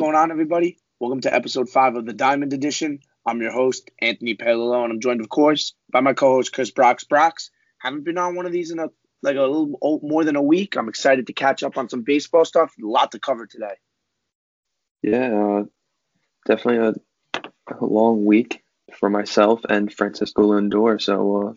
[0.00, 0.78] Going on, everybody?
[0.98, 3.00] Welcome to episode five of the Diamond Edition.
[3.26, 7.04] I'm your host, Anthony Pello, and I'm joined, of course, by my co-host Chris Brox
[7.04, 7.50] Brox.
[7.76, 8.86] Haven't been on one of these in a
[9.22, 10.74] like a little more than a week.
[10.78, 12.72] I'm excited to catch up on some baseball stuff.
[12.82, 13.74] A lot to cover today.
[15.02, 15.64] Yeah, uh,
[16.46, 16.94] definitely
[17.34, 17.40] a,
[17.78, 18.62] a, long week
[18.98, 20.98] for myself and Francisco Lindor.
[20.98, 21.52] So uh,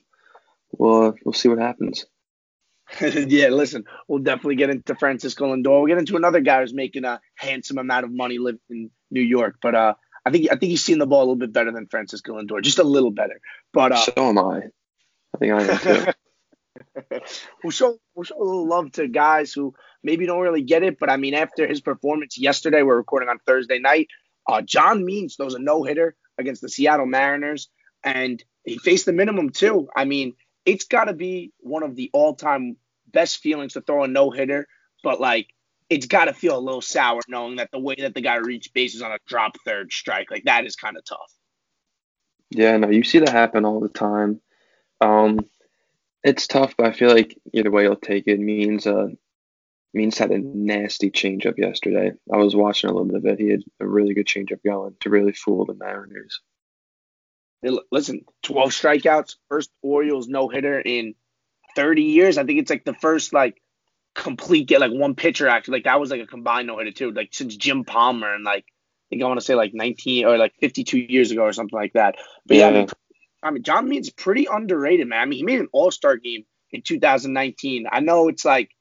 [0.73, 2.05] we'll we'll see what happens.
[3.01, 5.79] yeah, listen, we'll definitely get into Francisco Lindor.
[5.79, 9.21] We'll get into another guy who's making a handsome amount of money living in New
[9.21, 9.55] York.
[9.61, 9.93] But uh,
[10.25, 12.61] I think I think he's seen the ball a little bit better than Francisco Lindor,
[12.61, 13.39] just a little better.
[13.73, 14.61] But uh, so am I.
[15.33, 16.11] I think I am too.
[17.63, 19.73] we'll show we'll show a little love to guys who
[20.03, 20.99] maybe don't really get it.
[20.99, 24.07] But I mean, after his performance yesterday, we're recording on Thursday night.
[24.47, 27.69] Uh, John Means throws a no hitter against the Seattle Mariners,
[28.03, 29.87] and he faced the minimum too.
[29.95, 30.33] I mean,
[30.65, 32.77] it's got to be one of the all-time
[33.13, 34.67] best feelings to throw a no hitter,
[35.03, 35.47] but like
[35.89, 38.73] it's got to feel a little sour knowing that the way that the guy reached
[38.73, 41.31] bases on a drop third strike, like that is kind of tough.
[42.49, 44.41] Yeah, no, you see that happen all the time.
[45.01, 45.39] Um,
[46.23, 48.39] it's tough, but I feel like either way you'll take it.
[48.39, 49.07] Means uh,
[49.95, 52.13] Means had a nasty changeup yesterday.
[52.31, 53.39] I was watching a little bit of it.
[53.39, 56.41] He had a really good changeup going to really fool the Mariners.
[57.91, 61.13] Listen, 12 strikeouts, first Orioles no hitter in
[61.75, 62.37] 30 years.
[62.37, 63.61] I think it's like the first like
[64.15, 67.11] complete get like one pitcher actually like that was like a combined no hitter too
[67.11, 70.37] like since Jim Palmer and like I think I want to say like 19 or
[70.37, 72.15] like 52 years ago or something like that.
[72.45, 72.89] But yeah, yeah I, mean,
[73.43, 75.19] I mean John Means pretty underrated man.
[75.19, 77.87] I mean he made an All Star game in 2019.
[77.91, 78.71] I know it's like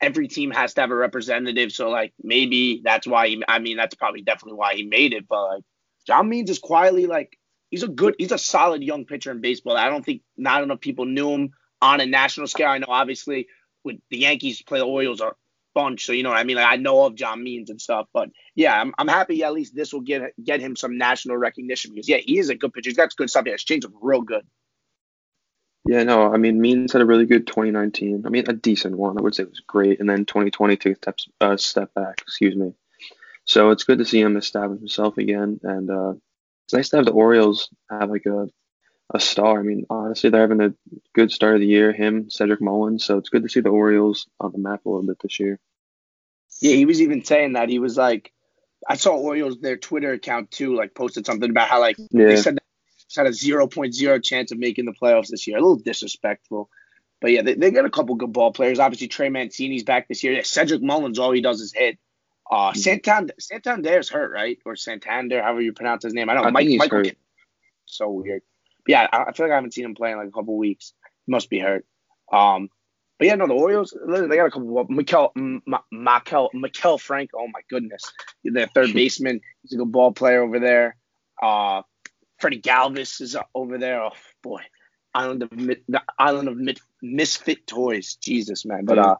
[0.00, 3.42] every team has to have a representative, so like maybe that's why he.
[3.46, 5.28] I mean that's probably definitely why he made it.
[5.28, 5.62] But like
[6.06, 7.38] John Means is quietly like
[7.70, 9.76] he's a good, he's a solid young pitcher in baseball.
[9.76, 12.68] I don't think not enough people knew him on a national scale.
[12.68, 13.48] I know obviously
[13.84, 15.32] with the Yankees play the Orioles a
[15.74, 16.56] bunch, so you know what I mean.
[16.56, 19.74] Like I know of John Means and stuff, but yeah, I'm, I'm happy at least
[19.74, 22.90] this will get get him some national recognition because yeah, he is a good pitcher.
[22.90, 23.44] He's got good stuff.
[23.44, 24.46] He has changed real good.
[25.86, 28.24] Yeah, no, I mean Means had a really good 2019.
[28.26, 29.18] I mean a decent one.
[29.18, 32.20] I would say it was great, and then 2020 took a step uh, step back.
[32.20, 32.74] Excuse me.
[33.44, 36.12] So it's good to see him establish himself again, and uh,
[36.64, 38.48] it's nice to have the Orioles have like a
[39.12, 39.58] a star.
[39.58, 40.74] I mean, honestly, they're having a
[41.14, 41.92] good start of the year.
[41.92, 43.04] Him, Cedric Mullins.
[43.04, 45.58] So it's good to see the Orioles on the map a little bit this year.
[46.60, 48.32] Yeah, he was even saying that he was like,
[48.86, 52.26] I saw Orioles their Twitter account too, like posted something about how like yeah.
[52.26, 55.58] they said they had a 0.0 chance of making the playoffs this year.
[55.58, 56.70] A little disrespectful.
[57.20, 58.78] But yeah, they, they got a couple good ball players.
[58.78, 60.34] Obviously, Trey Mancini's back this year.
[60.34, 61.98] Yeah, Cedric Mullins, all he does is hit.
[62.50, 62.78] Uh, mm-hmm.
[62.78, 64.58] Santander, Santander's hurt, right?
[64.64, 66.30] Or Santander, however you pronounce his name.
[66.30, 66.50] I don't know.
[66.50, 67.04] Mike, Michael,
[67.84, 68.42] so weird
[68.86, 70.92] yeah, I, feel like I haven't seen him play in like a couple weeks.
[71.30, 71.86] Must be hurt.
[72.32, 72.68] Um,
[73.18, 74.78] but yeah, no, the Orioles they got a couple.
[74.78, 75.32] of Mikel,
[75.92, 77.30] Mikel, Mikel Frank.
[77.34, 78.02] Oh my goodness,
[78.42, 79.40] their third baseman.
[79.62, 80.96] He's a good ball player over there.
[81.40, 81.82] Uh,
[82.40, 84.02] Freddie Galvis is over there.
[84.02, 84.10] Oh
[84.42, 84.62] boy,
[85.14, 88.16] island of the island of misfit toys.
[88.16, 88.86] Jesus, man.
[88.86, 89.16] But uh,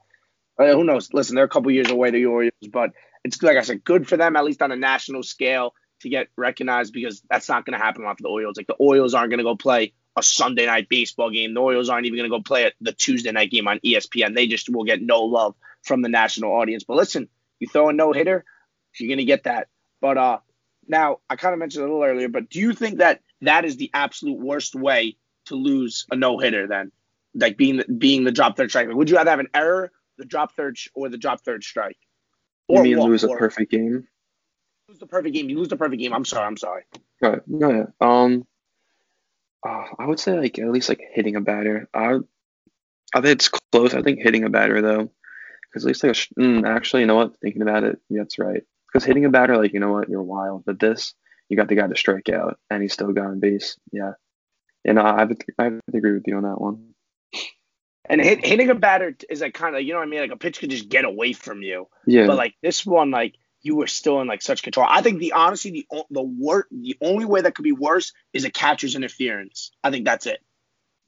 [0.58, 1.12] who knows?
[1.12, 2.90] Listen, they're a couple years away, the Orioles, but
[3.22, 6.28] it's like I said, good for them at least on a national scale to get
[6.36, 8.56] recognized because that's not going to happen off the Orioles.
[8.56, 11.54] Like the Orioles aren't going to go play a Sunday night baseball game.
[11.54, 14.34] The Orioles aren't even going to go play the Tuesday night game on ESPN.
[14.34, 16.84] They just will get no love from the national audience.
[16.84, 17.28] But listen,
[17.58, 18.44] you throw a no hitter,
[18.98, 19.68] you're going to get that.
[20.00, 20.38] But uh,
[20.88, 23.76] now I kind of mentioned a little earlier, but do you think that that is
[23.76, 25.16] the absolute worst way
[25.46, 26.66] to lose a no hitter?
[26.66, 26.90] Then,
[27.34, 28.88] like being being the drop third strike.
[28.88, 31.98] Would you rather have an error, the drop third, or the drop third strike?
[32.68, 34.06] Or you mean lose a perfect game?
[34.90, 35.48] lose the perfect game.
[35.48, 36.12] You lose the perfect game.
[36.12, 36.46] I'm sorry.
[36.46, 36.82] I'm sorry.
[37.22, 37.40] Right.
[37.46, 37.70] No.
[37.70, 37.84] Yeah.
[38.00, 38.46] Um.
[39.66, 41.88] Uh, I would say like at least like hitting a batter.
[41.92, 42.18] I,
[43.14, 43.94] I think it's close.
[43.94, 45.10] I think hitting a batter though,
[45.68, 47.38] because at least like a, mm, actually, you know what?
[47.40, 48.62] Thinking about it, yeah, that's right.
[48.86, 50.64] Because hitting a batter, like you know what, you're wild.
[50.64, 51.14] But this,
[51.48, 53.76] you got the guy to strike out, and he's still got on base.
[53.92, 54.12] Yeah.
[54.84, 56.94] And I have I to agree with you on that one.
[58.06, 60.20] And hit, hitting a batter is like kind of you know what I mean.
[60.20, 61.86] Like a pitch could just get away from you.
[62.06, 62.26] Yeah.
[62.26, 64.86] But like this one, like you were still in like such control.
[64.88, 68.44] I think the honestly the the wor- the only way that could be worse is
[68.44, 69.70] a catcher's interference.
[69.84, 70.40] I think that's it.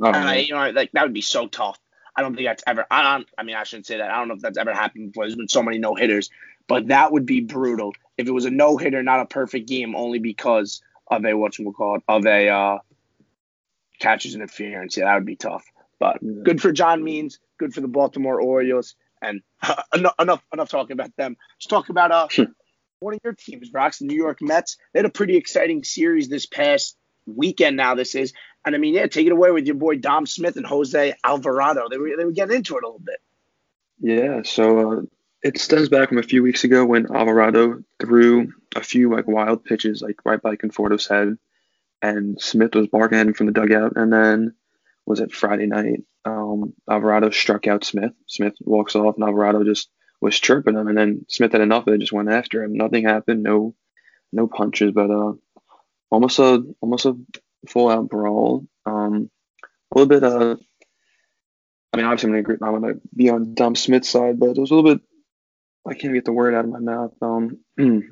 [0.00, 1.78] Oh, and I, you know, like that would be so tough.
[2.14, 2.84] I don't think that's ever.
[2.90, 3.28] I don't.
[3.38, 4.10] I mean, I shouldn't say that.
[4.10, 5.24] I don't know if that's ever happened before.
[5.24, 6.30] There's been so many no hitters,
[6.66, 9.96] but that would be brutal if it was a no hitter, not a perfect game,
[9.96, 12.78] only because of a what you call it of a uh,
[13.98, 14.96] catcher's interference.
[14.96, 15.64] Yeah, that would be tough.
[15.98, 16.42] But yeah.
[16.42, 17.38] good for John Means.
[17.58, 18.96] Good for the Baltimore Orioles.
[19.22, 21.36] And uh, enough, enough, enough talking about them.
[21.56, 22.28] Let's talk about uh,
[23.00, 24.76] one of your teams, Brox, the New York Mets.
[24.92, 26.96] They had a pretty exciting series this past
[27.26, 27.76] weekend.
[27.76, 28.32] Now this is,
[28.64, 31.88] and I mean, yeah, take it away with your boy Dom Smith and Jose Alvarado.
[31.88, 33.20] They were they were getting into it a little bit.
[34.00, 35.02] Yeah, so uh,
[35.42, 39.64] it stems back from a few weeks ago when Alvarado threw a few like wild
[39.64, 41.36] pitches like right by Conforto's head,
[42.00, 43.92] and Smith was barking at him from the dugout.
[43.96, 44.54] And then
[45.06, 46.04] was it Friday night?
[46.24, 48.12] Um, Alvarado struck out Smith.
[48.26, 49.88] Smith walks off, and Alvarado just
[50.20, 52.74] was chirping him, and then Smith had enough of it, just went after him.
[52.74, 53.74] Nothing happened, no,
[54.32, 55.32] no punches, but uh,
[56.10, 57.16] almost a almost a
[57.68, 58.66] full out brawl.
[58.86, 59.30] Um,
[59.90, 60.56] a little bit uh,
[61.92, 62.58] I mean, obviously I'm gonna.
[62.62, 65.02] I'm gonna be on Dom Smith's side, but it was a little bit.
[65.86, 67.12] I can't get the word out of my mouth.
[67.20, 68.02] Um, a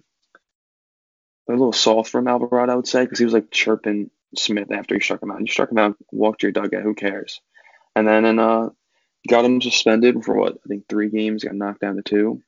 [1.49, 5.01] little soft from Alvarado, I would say, because he was like chirping Smith after he
[5.01, 5.41] struck him out.
[5.41, 6.83] You struck him out, walked your dugout.
[6.83, 7.41] Who cares?
[7.97, 8.71] And then and uh,
[9.29, 11.45] got him suspended for what I think three games.
[11.45, 12.43] Got knocked down to two.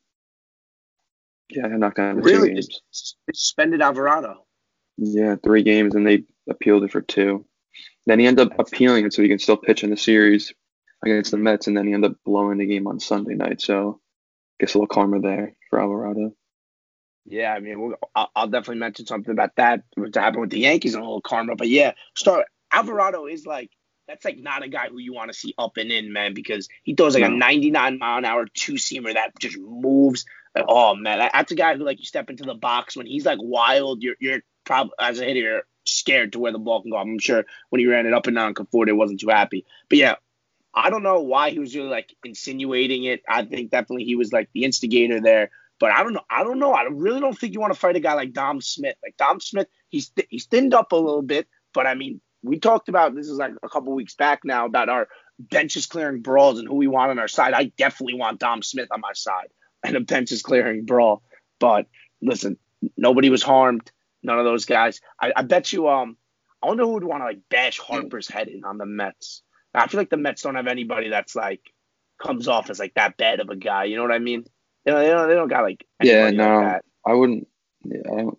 [1.51, 2.49] Yeah, got knocked down to really?
[2.49, 3.17] two games.
[3.33, 4.45] Suspended Alvarado.
[4.97, 7.47] Yeah, three games, and they appealed it for two.
[8.07, 10.53] Then he ended up appealing it so he can still pitch in the series
[11.05, 13.61] against the Mets, and then he ended up blowing the game on Sunday night.
[13.61, 16.35] So, I guess a little karma there for Alvarado.
[17.25, 20.59] Yeah, I mean, we'll, I'll, I'll, definitely mention something about that to happen with the
[20.59, 21.55] Yankees and a little karma.
[21.55, 23.71] But yeah, start Alvarado is like
[24.07, 26.69] that's like not a guy who you want to see up and in, man, because
[26.83, 27.35] he throws like no.
[27.35, 30.25] a 99 mile an hour two seamer that just moves.
[30.55, 33.25] Like, oh man, that's a guy who like you step into the box when he's
[33.25, 34.03] like wild.
[34.03, 36.99] You're you're probably as a hitter you're scared to where the ball can go.
[36.99, 39.65] I'm sure when he ran it up and down Conforto, wasn't too happy.
[39.89, 40.15] But yeah,
[40.75, 43.23] I don't know why he was really like insinuating it.
[43.29, 45.51] I think definitely he was like the instigator there.
[45.79, 46.23] But I don't know.
[46.31, 46.73] I don't know.
[46.73, 48.97] I really don't think you want to fight a guy like Dom Smith.
[49.03, 52.59] Like Dom Smith, he's th- he's thinned up a little bit, but I mean, we
[52.59, 55.09] talked about this is like a couple weeks back now about our
[55.39, 57.55] benches clearing brawls and who we want on our side.
[57.55, 59.49] I definitely want Dom Smith on my side
[59.83, 61.23] and a benches clearing brawl.
[61.59, 61.87] But
[62.21, 62.59] listen,
[62.97, 63.91] nobody was harmed.
[64.23, 65.01] None of those guys.
[65.21, 65.89] I, I bet you.
[65.89, 66.17] Um,
[66.63, 69.43] I wonder who would want to like bash Harper's head in on the Mets.
[69.75, 71.61] I feel like the Mets don't have anybody that's like
[72.23, 73.85] comes off as like that bad of a guy.
[73.85, 74.45] You know what I mean?
[74.85, 77.49] You know, they don't, they don't got like yeah, no, like I wouldn't.
[77.85, 78.39] Yeah, I don't.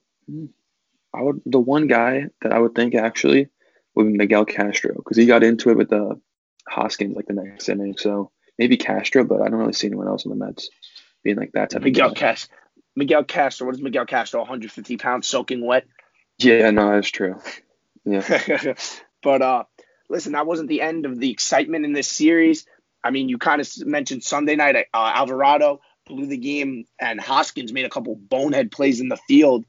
[1.13, 3.49] I would the one guy that I would think actually
[3.95, 6.19] be Miguel Castro because he got into it with the
[6.67, 7.95] Hoskins like the next inning.
[7.97, 10.69] So maybe Castro, but I don't really see anyone else in the Mets
[11.23, 12.55] being like that type Miguel of Castro.
[12.95, 13.65] Miguel Castro.
[13.65, 14.41] What is Miguel Castro?
[14.41, 15.85] 150 pounds, soaking wet.
[16.37, 17.39] Yeah, no, that's true.
[18.05, 18.75] Yeah.
[19.23, 19.63] but uh,
[20.09, 22.65] listen, that wasn't the end of the excitement in this series.
[23.03, 24.75] I mean, you kind of mentioned Sunday night.
[24.75, 29.65] Uh, Alvarado blew the game, and Hoskins made a couple bonehead plays in the field.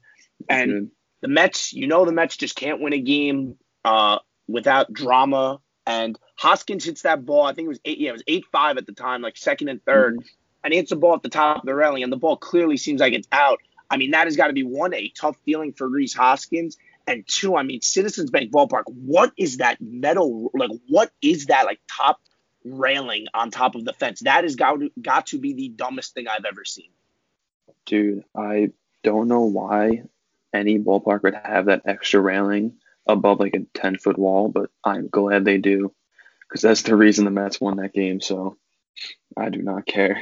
[0.49, 0.85] And mm-hmm.
[1.21, 5.61] the Mets, you know, the Mets just can't win a game uh, without drama.
[5.87, 7.43] And Hoskins hits that ball.
[7.43, 7.99] I think it was eight.
[7.99, 10.27] Yeah, it was eight five at the time, like second and 3rd mm-hmm.
[10.63, 12.75] and he hits the ball at the top of the railing, and the ball clearly
[12.75, 13.59] seems like it's out.
[13.89, 16.77] I mean, that has got to be one a tough feeling for Rhys Hoskins,
[17.07, 20.49] and two, I mean, Citizens Bank Ballpark, what is that metal?
[20.55, 22.19] Like, what is that, like, top
[22.63, 24.21] railing on top of the fence?
[24.21, 26.89] That has got to, got to be the dumbest thing I've ever seen.
[27.85, 28.71] Dude, I
[29.03, 30.03] don't know why
[30.51, 35.07] any ballpark would have that extra railing above, like, a 10 foot wall, but I'm
[35.07, 35.93] glad they do
[36.47, 38.21] because that's the reason the Mets won that game.
[38.21, 38.57] So
[39.35, 40.21] I do not care.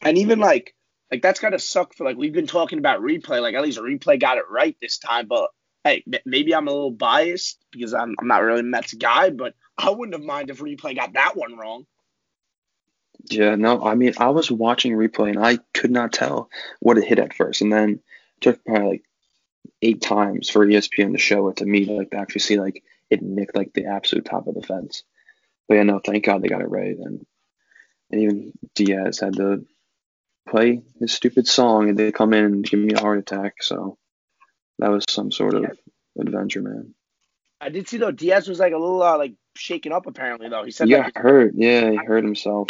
[0.00, 0.74] And even, like,
[1.10, 3.40] like that's gotta suck for like we've been talking about replay.
[3.40, 5.26] Like at least replay got it right this time.
[5.26, 5.50] But
[5.84, 9.54] hey, maybe I'm a little biased because I'm I'm not really a Mets guy, but
[9.76, 11.86] I wouldn't have minded if replay got that one wrong.
[13.30, 17.04] Yeah, no, I mean I was watching replay and I could not tell what it
[17.04, 18.00] hit at first, and then
[18.40, 19.02] took probably like
[19.82, 22.82] eight times for ESPN to show it to me to like to actually see like
[23.10, 25.02] it nicked like the absolute top of the fence.
[25.68, 27.24] But yeah, no, thank God they got it right, and
[28.10, 29.66] and even Diaz had to
[30.48, 33.62] play his stupid song and they come in and give me a heart attack.
[33.62, 33.98] So
[34.78, 35.78] that was some sort of
[36.18, 36.94] adventure, man.
[37.60, 40.64] I did see though Diaz was like a little uh, like shaken up apparently though.
[40.64, 41.52] He said yeah, hurt.
[41.54, 42.68] Yeah, he hurt himself.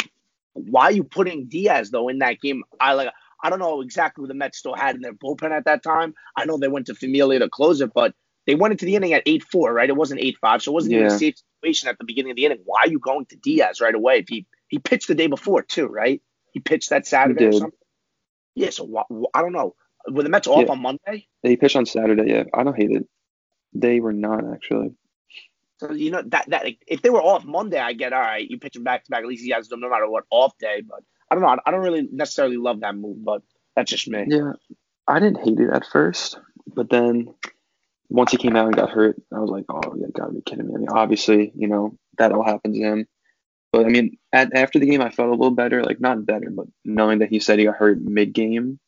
[0.53, 2.63] Why are you putting Diaz though in that game?
[2.79, 3.09] I like
[3.43, 6.13] I don't know exactly what the Mets still had in their bullpen at that time.
[6.35, 8.13] I know they went to Familia to close it, but
[8.45, 9.89] they went into the inning at eight four, right?
[9.89, 10.99] It wasn't eight five, so it wasn't yeah.
[10.99, 12.59] even a safe situation at the beginning of the inning.
[12.65, 14.19] Why are you going to Diaz right away?
[14.19, 16.21] If he he pitched the day before too, right?
[16.51, 17.79] He pitched that Saturday or something.
[18.55, 19.75] Yeah, so wh- I don't know.
[20.09, 20.71] Were the Mets off yeah.
[20.71, 21.27] on Monday?
[21.43, 22.31] They pitched on Saturday.
[22.31, 23.07] Yeah, I don't hate it.
[23.73, 24.95] They were not actually.
[25.77, 28.49] So you know that that if they were off Monday, I get all right.
[28.49, 29.21] You pitch him back to back.
[29.21, 30.81] At least he has them no matter what off day.
[30.85, 31.57] But I don't know.
[31.65, 33.41] I don't really necessarily love that move, but
[33.75, 34.25] that's just me.
[34.27, 34.53] Yeah,
[35.07, 37.33] I didn't hate it at first, but then
[38.09, 40.67] once he came out and got hurt, I was like, oh, you gotta be kidding
[40.67, 40.73] me.
[40.75, 43.07] I mean, obviously, you know that all happens to him.
[43.71, 45.83] But I mean, at, after the game, I felt a little better.
[45.83, 48.79] Like not better, but knowing that he said he got hurt mid game,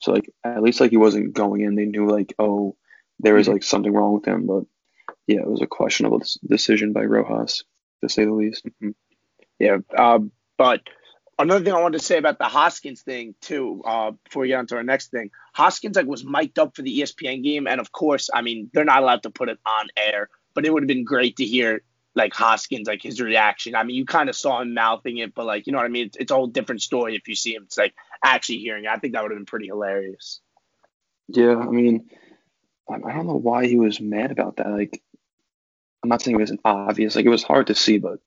[0.00, 1.74] so like at least like he wasn't going in.
[1.74, 2.76] They knew like oh
[3.20, 3.54] there was mm-hmm.
[3.54, 4.46] like something wrong with him.
[4.46, 4.64] But
[5.26, 7.64] yeah, it was a questionable decision by Rojas
[8.02, 8.64] to say the least.
[8.66, 8.90] Mm-hmm.
[9.58, 10.80] Yeah, um, but
[11.38, 14.58] another thing I wanted to say about the Hoskins thing too, uh, before we get
[14.58, 17.80] on to our next thing, Hoskins like was mic'd up for the ESPN game, and
[17.80, 20.82] of course, I mean they're not allowed to put it on air, but it would
[20.82, 21.82] have been great to hear
[22.14, 23.74] like Hoskins like his reaction.
[23.74, 25.88] I mean, you kind of saw him mouthing it, but like you know what I
[25.88, 26.06] mean.
[26.06, 27.64] It's, it's a whole different story if you see him.
[27.64, 28.90] It's like actually hearing it.
[28.90, 30.40] I think that would have been pretty hilarious.
[31.28, 32.10] Yeah, I mean,
[32.88, 34.68] I don't know why he was mad about that.
[34.68, 35.02] Like,
[36.02, 37.16] I'm not saying it wasn't obvious.
[37.16, 38.20] Like, it was hard to see, but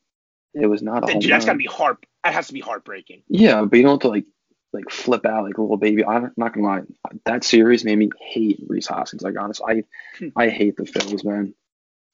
[0.54, 1.20] it was not a.
[1.20, 2.06] Dude, that's gotta be heart.
[2.24, 3.24] That has to be heartbreaking.
[3.28, 4.26] Yeah, but you don't have to like
[4.74, 6.06] like flip out like a little baby.
[6.06, 6.82] I'm not gonna lie.
[7.26, 9.24] That series made me hate Rhys Hoskins.
[9.24, 9.84] Like honestly, I
[10.18, 10.30] hmm.
[10.36, 11.54] I hate the Phillies, man.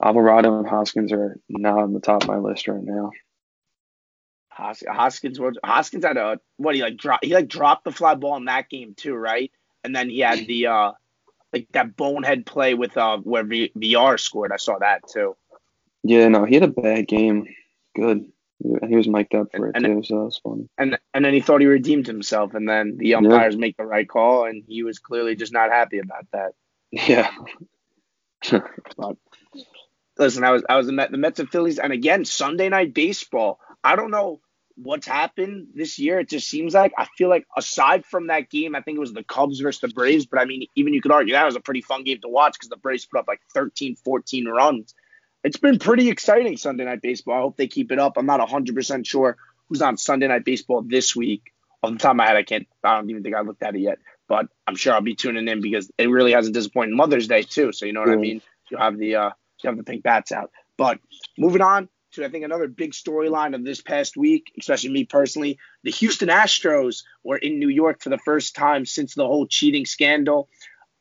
[0.04, 3.12] Alvarado and Hoskins are not on the top of my list right now.
[4.50, 8.38] Hoskins was Hoskins had a what he like drop he like dropped the fly ball
[8.38, 9.52] in that game too, right?
[9.84, 10.92] And then he had the uh
[11.52, 14.52] like that bonehead play with uh where v- VR scored.
[14.52, 15.36] I saw that too.
[16.04, 17.48] Yeah, no, he had a bad game.
[17.96, 18.32] Good.
[18.88, 20.70] He was mic'd up for and, it too, so that was fun.
[20.78, 23.60] And and then he thought he redeemed himself, and then the umpires yeah.
[23.60, 26.54] make the right call, and he was clearly just not happy about that.
[26.92, 27.30] Yeah.
[28.98, 29.18] but,
[30.18, 32.94] listen, I was I was the, Met, the Mets and Phillies, and again Sunday night
[32.94, 33.60] baseball.
[33.84, 34.40] I don't know
[34.76, 36.20] what's happened this year.
[36.20, 39.14] It just seems like I feel like aside from that game, I think it was
[39.14, 41.62] the Cubs versus the Braves, but I mean, even you could argue that was a
[41.62, 44.94] pretty fun game to watch because the Braves put up like 13, 14 runs.
[45.44, 47.38] It's been pretty exciting Sunday night baseball.
[47.38, 48.18] I hope they keep it up.
[48.18, 51.52] I'm not 100% sure who's on Sunday night baseball this week.
[51.82, 52.66] Off the top of my head, I can't.
[52.84, 55.50] I don't even think I looked at it yet, but I'm sure I'll be tuning
[55.50, 57.74] in because it really hasn't disappointed Mother's Day too.
[57.74, 58.14] So you know what mm.
[58.14, 58.42] I mean.
[58.72, 59.30] You have the uh,
[59.62, 60.52] you have the pink bats out.
[60.78, 61.00] But
[61.38, 65.60] moving on to I think another big storyline of this past week, especially me personally,
[65.84, 69.86] the Houston Astros were in New York for the first time since the whole cheating
[69.86, 70.48] scandal.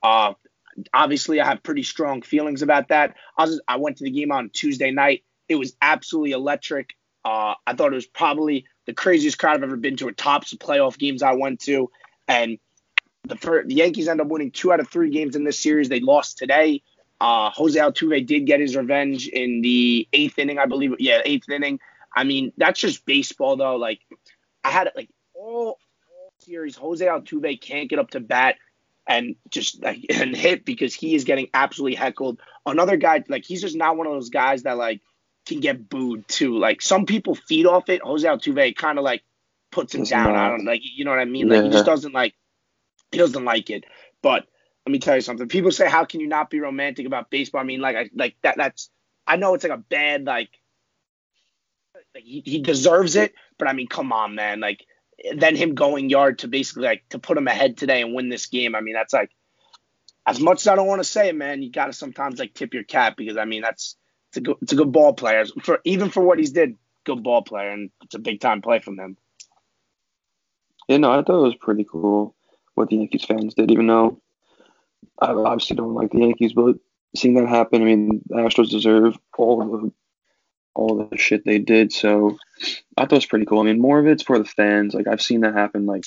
[0.02, 0.32] Uh,
[0.92, 3.16] obviously, I have pretty strong feelings about that.
[3.36, 5.24] I, was, I went to the game on Tuesday night.
[5.48, 6.94] It was absolutely electric.
[7.24, 10.08] Uh, I thought it was probably the craziest crowd I've ever been to.
[10.08, 11.90] Or tops of playoff games I went to,
[12.26, 12.58] and
[13.24, 15.88] the, first, the Yankees end up winning two out of three games in this series.
[15.88, 16.82] They lost today.
[17.20, 20.94] Uh, Jose Altuve did get his revenge in the eighth inning, I believe.
[20.98, 21.78] Yeah, eighth inning.
[22.14, 23.76] I mean, that's just baseball, though.
[23.76, 24.00] Like,
[24.64, 28.56] I had like all, all series, Jose Altuve can't get up to bat
[29.06, 32.40] and just like and hit because he is getting absolutely heckled.
[32.64, 35.00] Another guy, like, he's just not one of those guys that like
[35.46, 36.58] can get booed too.
[36.58, 38.02] Like, some people feed off it.
[38.02, 39.22] Jose Altuve kind of like
[39.70, 40.34] puts him down.
[40.34, 41.48] I don't like, you know what I mean?
[41.48, 41.64] Like, yeah.
[41.64, 42.34] he just doesn't like,
[43.10, 43.84] he doesn't like it.
[44.22, 44.46] But
[44.86, 45.48] let me tell you something.
[45.48, 48.36] People say, "How can you not be romantic about baseball?" I mean, like, I like
[48.42, 48.56] that.
[48.56, 48.90] That's
[49.26, 50.50] I know it's like a bad like.
[52.14, 54.60] like he, he deserves it, but I mean, come on, man.
[54.60, 54.84] Like,
[55.36, 58.46] then him going yard to basically like to put him ahead today and win this
[58.46, 58.74] game.
[58.74, 59.30] I mean, that's like
[60.26, 61.62] as much as I don't want to say it, man.
[61.62, 63.96] You got to sometimes like tip your cap because I mean that's
[64.30, 66.76] it's a good it's a good ball player for even for what he's did.
[67.04, 69.16] Good ball player, and it's a big time play from him.
[70.88, 72.36] Yeah, no, I thought it was pretty cool
[72.74, 74.20] what the Yankees fans did, even though
[75.18, 76.76] I obviously don't like the Yankees, but
[77.16, 79.92] seeing that happen, I mean, the Astros deserve all the
[80.74, 81.92] all the shit they did.
[81.92, 82.38] So
[82.96, 83.60] I thought it was pretty cool.
[83.60, 84.94] I mean, more of it's for the fans.
[84.94, 86.04] Like I've seen that happen, like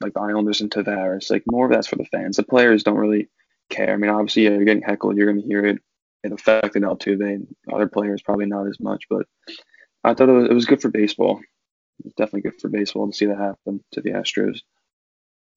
[0.00, 1.30] like the Islanders and Tavares.
[1.30, 2.36] Like more of that's for the fans.
[2.36, 3.28] The players don't really
[3.70, 3.92] care.
[3.92, 5.16] I mean, obviously, yeah, you're getting heckled.
[5.16, 5.78] You're going to hear it.
[6.24, 9.26] It affected Altuve and other players probably not as much, but
[10.02, 11.40] I thought it was, it was good for baseball.
[12.16, 14.60] Definitely good for baseball to see that happen to the Astros.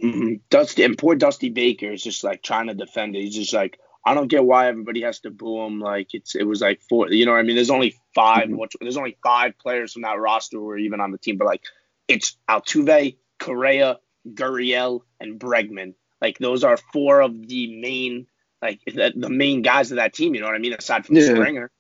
[0.04, 0.36] Mm-hmm.
[0.50, 3.22] Dusty and poor Dusty Baker is just like trying to defend it.
[3.22, 5.80] He's just like, I don't get why everybody has to boo him.
[5.80, 7.32] Like it's it was like four, you know.
[7.32, 8.58] what I mean, there's only 5 mm-hmm.
[8.58, 11.46] which, there's only five players from that roster who are even on the team, but
[11.46, 11.64] like
[12.08, 15.94] it's Altuve, Correa, Gurriel, and Bregman.
[16.22, 18.28] Like those are four of the main
[18.62, 20.36] like the, the main guys of that team.
[20.36, 20.74] You know what I mean?
[20.74, 21.26] Aside from yeah.
[21.26, 21.72] Springer.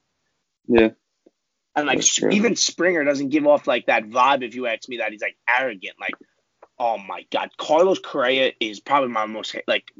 [0.67, 0.89] Yeah.
[1.75, 4.43] And like even Springer doesn't give off like that vibe.
[4.43, 5.95] If you ask me, that he's like arrogant.
[5.99, 6.13] Like
[6.79, 9.91] oh my god, Carlos Correa is probably my most like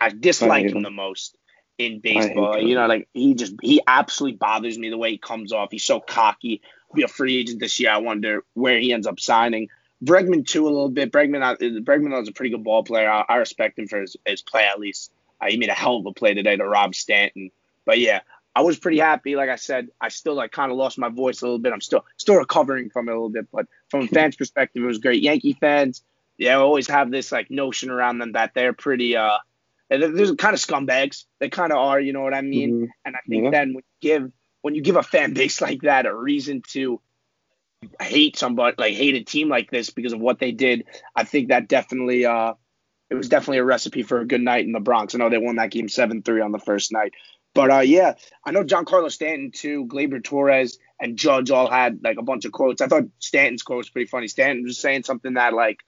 [0.00, 1.36] I dislike I him the most
[1.80, 2.58] in baseball.
[2.58, 5.70] You know, like he just he absolutely bothers me the way he comes off.
[5.70, 6.60] He's so cocky.
[6.94, 7.90] Be a free agent this year.
[7.90, 9.68] I wonder where he ends up signing.
[10.04, 11.12] Bregman too a little bit.
[11.12, 13.08] Bregman, uh, Bregman was a pretty good ball player.
[13.08, 15.12] I, I respect him for his, his play at least.
[15.40, 17.50] Uh, he made a hell of a play today to Rob Stanton.
[17.84, 18.20] But yeah,
[18.54, 19.36] I was pretty happy.
[19.36, 21.72] Like I said, I still like kind of lost my voice a little bit.
[21.72, 23.46] I'm still still recovering from it a little bit.
[23.52, 25.22] But from a fan's perspective, it was great.
[25.22, 26.02] Yankee fans,
[26.38, 29.38] yeah, always have this like notion around them that they're pretty uh
[29.90, 31.24] there's kind of scumbags.
[31.40, 32.70] They kind of are, you know what I mean?
[32.70, 32.84] Mm-hmm.
[33.04, 33.50] And I think yeah.
[33.50, 34.32] then when you give
[34.62, 37.00] when you give a fan base like that a reason to
[37.98, 41.48] hate somebody like hate a team like this because of what they did, I think
[41.48, 42.54] that definitely uh
[43.08, 45.14] it was definitely a recipe for a good night in the Bronx.
[45.14, 47.12] I know they won that game seven three on the first night.
[47.52, 52.18] But uh, yeah, I know Giancarlo Stanton too, Gleyber Torres, and Judge all had like
[52.18, 52.80] a bunch of quotes.
[52.80, 54.28] I thought Stanton's quote was pretty funny.
[54.28, 55.80] Stanton was saying something that like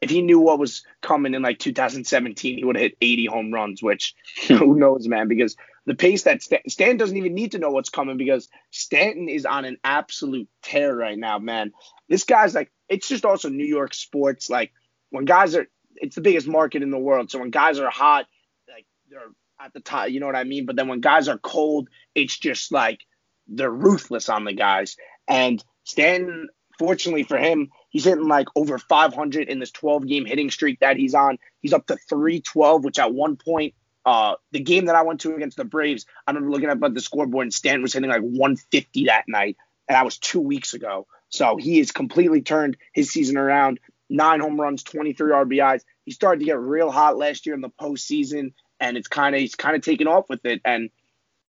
[0.00, 3.52] if he knew what was coming in like 2017, he would have hit 80 home
[3.52, 4.14] runs, which
[4.46, 4.54] hmm.
[4.54, 7.88] who knows, man, because the pace that Stan, Stanton doesn't even need to know what's
[7.88, 11.72] coming because Stanton is on an absolute tear right now, man.
[12.08, 14.48] This guy's like, it's just also New York sports.
[14.50, 14.72] Like
[15.10, 17.30] when guys are, it's the biggest market in the world.
[17.30, 18.26] So when guys are hot,
[18.68, 19.20] like they're
[19.60, 20.66] at the top, you know what I mean?
[20.66, 23.00] But then when guys are cold, it's just like
[23.48, 24.96] they're ruthless on the guys.
[25.26, 30.50] And Stanton, fortunately for him, he's hitting like over 500 in this 12 game hitting
[30.50, 31.38] streak that he's on.
[31.60, 33.74] He's up to 312, which at one point,
[34.06, 36.94] uh, the game that I went to against the Braves, I remember looking up at
[36.94, 39.56] the scoreboard and Stanton was hitting like 150 that night.
[39.88, 41.06] And that was two weeks ago.
[41.28, 43.80] So he has completely turned his season around.
[44.08, 45.82] Nine home runs, 23 RBIs.
[46.04, 49.40] He started to get real hot last year in the postseason, and it's kind of
[49.42, 50.62] he's kind of taken off with it.
[50.64, 50.88] And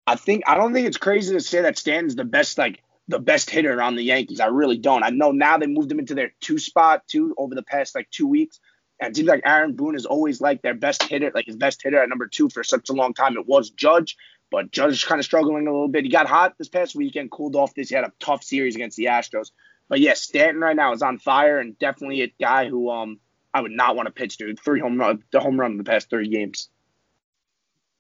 [0.05, 3.20] I think I don't think it's crazy to say that Stanton's the best like the
[3.20, 4.39] best hitter on the Yankees.
[4.39, 5.03] I really don't.
[5.03, 8.10] I know now they moved him into their two spot too over the past like
[8.10, 8.60] two weeks.
[9.00, 11.81] And it seems like Aaron Boone is always like their best hitter, like his best
[11.81, 13.36] hitter at number two for such a long time.
[13.36, 14.15] It was Judge,
[14.51, 16.03] but Judge kind of struggling a little bit.
[16.03, 17.89] He got hot this past weekend, cooled off this.
[17.89, 19.51] He had a tough series against the Astros.
[19.89, 23.20] But yeah, Stanton right now is on fire and definitely a guy who um
[23.53, 24.55] I would not want to pitch to.
[24.55, 26.70] Three home run, the home run in the past three games.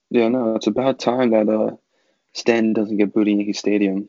[0.09, 1.75] Yeah, no, it's about time that uh
[2.33, 4.07] Stanton doesn't get booed in Yankee Stadium.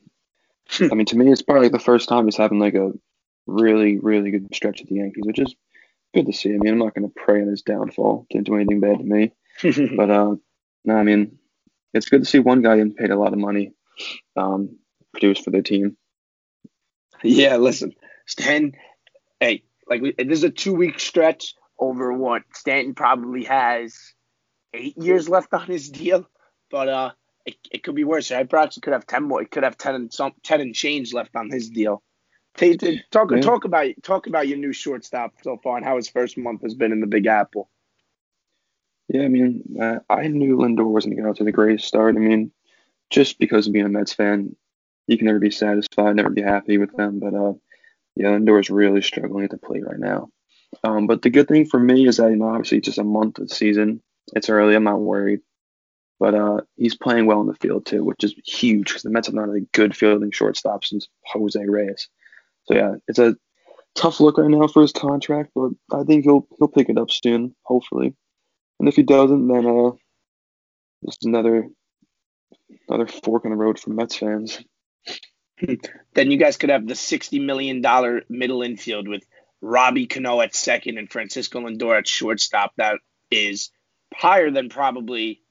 [0.81, 2.93] I mean, to me, it's probably like the first time he's having like a
[3.47, 5.55] really, really good stretch at the Yankees, which is
[6.15, 6.51] good to see.
[6.51, 8.27] I mean, I'm not going to pray on his downfall.
[8.31, 9.33] Didn't do anything bad to me.
[9.97, 10.37] but uh,
[10.85, 11.39] no, I mean,
[11.93, 13.73] it's good to see one guy getting paid a lot of money,
[14.37, 14.79] um,
[15.13, 15.97] produce for their team.
[17.23, 17.95] Yeah, listen,
[18.27, 18.73] Stan.
[19.39, 23.97] Hey, like this is a two week stretch over what Stanton probably has
[24.75, 26.29] eight years left on his deal,
[26.71, 27.11] but uh,
[27.47, 28.31] it, it could be worse.
[28.31, 29.43] I perhaps could have ten more.
[29.43, 32.03] It could have ten and some ten and change left on his deal.
[32.57, 33.41] Talk yeah.
[33.41, 36.75] talk about talk about your new shortstop so far and how his first month has
[36.75, 37.71] been in the Big Apple.
[39.09, 42.17] Yeah, I mean, uh, I knew Lindor wasn't going to go to the greatest start.
[42.17, 42.53] I mean,
[43.11, 44.55] just because of being a Mets fan,
[45.07, 47.21] you can never be satisfied, never be happy with them.
[47.21, 47.55] But uh,
[48.17, 50.29] yeah, Lindor is really struggling at the plate right now.
[50.85, 53.39] Um, but the good thing for me is that you know, obviously just a month
[53.39, 54.03] of the season.
[54.35, 54.75] It's early.
[54.75, 55.41] I'm not worried.
[56.23, 59.27] But uh, he's playing well in the field too, which is huge because the Mets
[59.27, 62.07] have not had a good fielding shortstop since Jose Reyes.
[62.67, 63.35] So yeah, it's a
[63.97, 67.11] tough look right now for his contract, but I think he'll he'll pick it up
[67.11, 68.15] soon, hopefully.
[68.79, 69.91] And if he doesn't, then uh,
[71.05, 71.67] just another
[72.89, 74.63] another fork in the road for Mets fans.
[76.15, 79.25] then you guys could have the sixty million dollar middle infield with
[79.61, 82.75] Robbie Cano at second and Francisco Lindor at shortstop.
[82.77, 83.01] That
[83.33, 83.73] is
[84.15, 85.42] higher than probably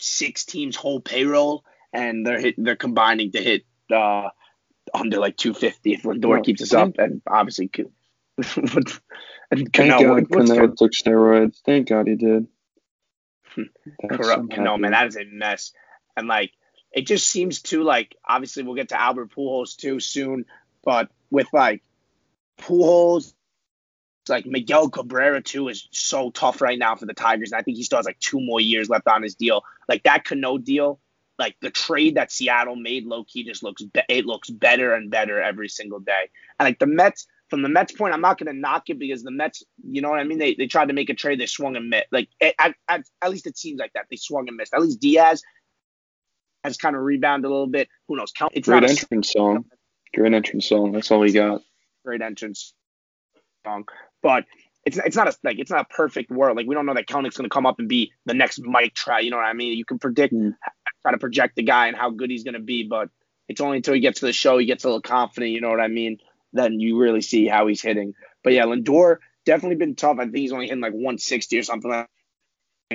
[0.00, 4.28] six teams' whole payroll, and they're hit, they're combining to hit uh,
[4.94, 7.70] under like 250 if Lindor no, keeps us up, and obviously.
[9.50, 11.60] and Cano, Thank God Cano took steroids.
[11.64, 12.46] Thank God he did.
[14.08, 15.72] Corrupt Cano, man, that is a mess.
[16.16, 16.52] And like,
[16.92, 18.16] it just seems too like.
[18.26, 20.44] Obviously, we'll get to Albert Pujols too soon,
[20.82, 21.82] but with like
[22.58, 23.32] Pujols
[24.28, 27.76] like Miguel Cabrera too is so tough right now for the Tigers, and I think
[27.76, 29.64] he still has like two more years left on his deal.
[29.88, 31.00] Like that Cano deal,
[31.38, 35.10] like the trade that Seattle made, low key just looks be- it looks better and
[35.10, 36.28] better every single day.
[36.58, 39.30] And like the Mets, from the Mets point, I'm not gonna knock it because the
[39.30, 40.38] Mets, you know what I mean?
[40.38, 42.08] They they tried to make a trade, they swung and missed.
[42.12, 44.74] Like at, at, at least it seems like that they swung and missed.
[44.74, 45.42] At least Diaz
[46.62, 47.88] has kind of rebounded a little bit.
[48.08, 48.32] Who knows?
[48.52, 49.64] It's Great entrance song.
[50.14, 50.92] Great entrance song.
[50.92, 51.62] That's all we got.
[52.04, 52.74] Great entrance
[53.64, 53.86] song
[54.22, 54.44] but
[54.84, 56.56] it's it's not a like it's not a perfect world.
[56.56, 58.94] Like we don't know that Kelenic's going to come up and be the next Mike
[58.94, 59.24] Trout.
[59.24, 59.76] You know what I mean?
[59.76, 60.54] You can predict, mm.
[61.02, 63.10] try to project the guy and how good he's going to be, but
[63.48, 65.52] it's only until he gets to the show, he gets a little confident.
[65.52, 66.18] You know what I mean?
[66.52, 68.14] Then you really see how he's hitting.
[68.42, 70.18] But yeah, Lindor definitely been tough.
[70.18, 72.08] I think he's only hitting like 160 or something like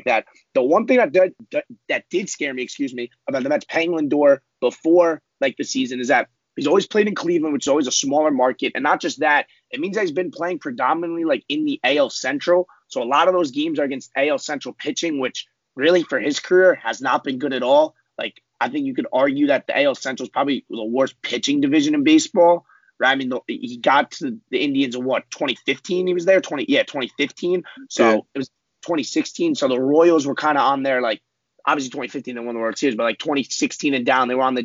[0.05, 0.25] that.
[0.53, 3.65] The one thing that did, that, that did scare me, excuse me, about the Mets
[3.65, 7.67] paying Lindor before like the season is that He's always played in Cleveland, which is
[7.67, 8.73] always a smaller market.
[8.75, 12.09] And not just that, it means that he's been playing predominantly like in the AL
[12.09, 12.67] Central.
[12.87, 16.39] So a lot of those games are against AL Central pitching, which really for his
[16.39, 17.95] career has not been good at all.
[18.17, 21.61] Like I think you could argue that the AL Central is probably the worst pitching
[21.61, 22.65] division in baseball.
[22.97, 23.11] Right?
[23.11, 26.07] I mean, the, he got to the Indians in what 2015.
[26.07, 27.63] He was there 20 yeah 2015.
[27.89, 28.17] So yeah.
[28.33, 28.47] it was
[28.83, 29.55] 2016.
[29.55, 31.21] So the Royals were kind of on there like
[31.65, 34.55] obviously 2015 they won the World Series, but like 2016 and down they were on
[34.55, 34.63] the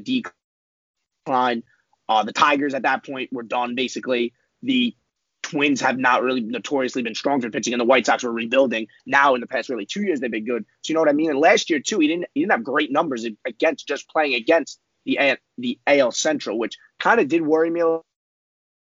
[1.27, 1.65] decline.
[2.09, 4.35] Uh, the Tigers at that point were done basically.
[4.63, 4.95] The
[5.43, 8.87] Twins have not really notoriously been strong for pitching, and the White Sox were rebuilding.
[9.07, 10.65] Now, in the past really two years, they've been good.
[10.83, 11.31] So you know what I mean.
[11.31, 14.79] And last year too, he didn't he didn't have great numbers against just playing against
[15.05, 18.05] the the AL Central, which kind of did worry me a little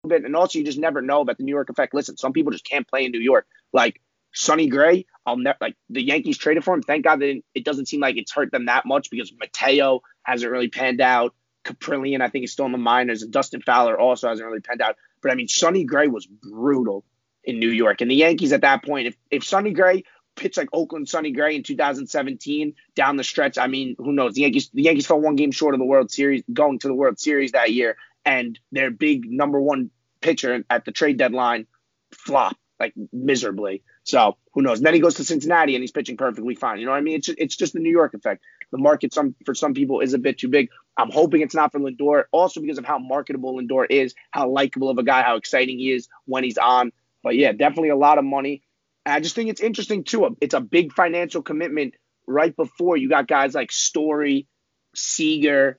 [0.07, 0.25] bit.
[0.25, 1.93] And also, you just never know about the New York effect.
[1.93, 3.45] Listen, some people just can't play in New York.
[3.71, 4.01] Like
[4.33, 6.81] Sonny Gray, I'll never like the Yankees traded for him.
[6.81, 10.51] Thank God that it doesn't seem like it's hurt them that much because Mateo hasn't
[10.51, 11.33] really panned out.
[11.63, 14.81] Kaprielian, I think, is still in the minors, and Dustin Fowler also hasn't really panned
[14.81, 14.95] out.
[15.27, 17.03] But I mean, Sonny Gray was brutal
[17.43, 20.05] in New York, and the Yankees at that point, if if Sonny Gray
[20.37, 24.35] pitched like Oakland Sonny Gray in 2017 down the stretch, I mean, who knows?
[24.35, 26.93] The Yankees the Yankees fell one game short of the World Series, going to the
[26.93, 31.67] World Series that year, and their big number one pitcher at the trade deadline
[32.13, 33.83] flopped like miserably.
[34.03, 34.79] So who knows?
[34.79, 36.79] And then he goes to Cincinnati and he's pitching perfectly fine.
[36.79, 37.15] You know what I mean?
[37.15, 38.43] It's just, it's just the New York effect.
[38.71, 40.69] The market some for some people is a bit too big.
[40.97, 44.89] I'm hoping it's not for Lindor, also because of how marketable Lindor is, how likable
[44.89, 46.91] of a guy, how exciting he is when he's on.
[47.23, 48.63] But yeah, definitely a lot of money.
[49.05, 50.35] And I just think it's interesting too.
[50.41, 51.93] It's a big financial commitment
[52.25, 54.47] right before you got guys like Story,
[54.95, 55.77] Seager,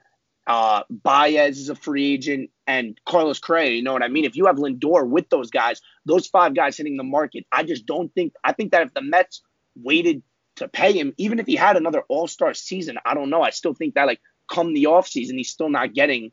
[0.48, 3.70] uh, Baez is a free agent, and Carlos Correa.
[3.70, 4.24] You know what I mean?
[4.24, 7.84] If you have Lindor with those guys, those five guys hitting the market, I just
[7.84, 8.32] don't think.
[8.42, 9.42] I think that if the Mets
[9.76, 10.22] waited
[10.56, 13.42] to pay him, even if he had another All Star season, I don't know.
[13.42, 16.32] I still think that like come the off season, he's still not getting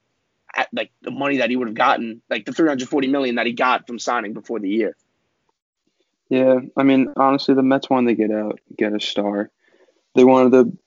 [0.55, 3.51] at, like the money that he would have gotten, like the 340 million that he
[3.51, 4.95] got from signing before the year.
[6.29, 9.51] Yeah, I mean, honestly, the Mets wanted to get out, get a star.
[10.15, 10.77] They wanted to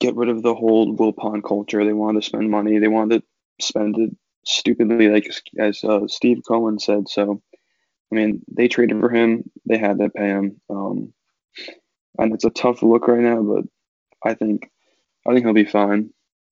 [0.00, 1.84] get rid of the whole Wilpon culture.
[1.84, 2.78] They wanted to spend money.
[2.78, 4.10] They wanted to spend it
[4.44, 7.08] stupidly, like as uh, Steve Cohen said.
[7.08, 7.42] So,
[8.10, 9.50] I mean, they traded for him.
[9.66, 10.60] They had to pay him.
[10.70, 11.12] Um,
[12.18, 13.64] and it's a tough look right now, but
[14.24, 14.70] I think
[15.26, 16.10] I think he'll be fine.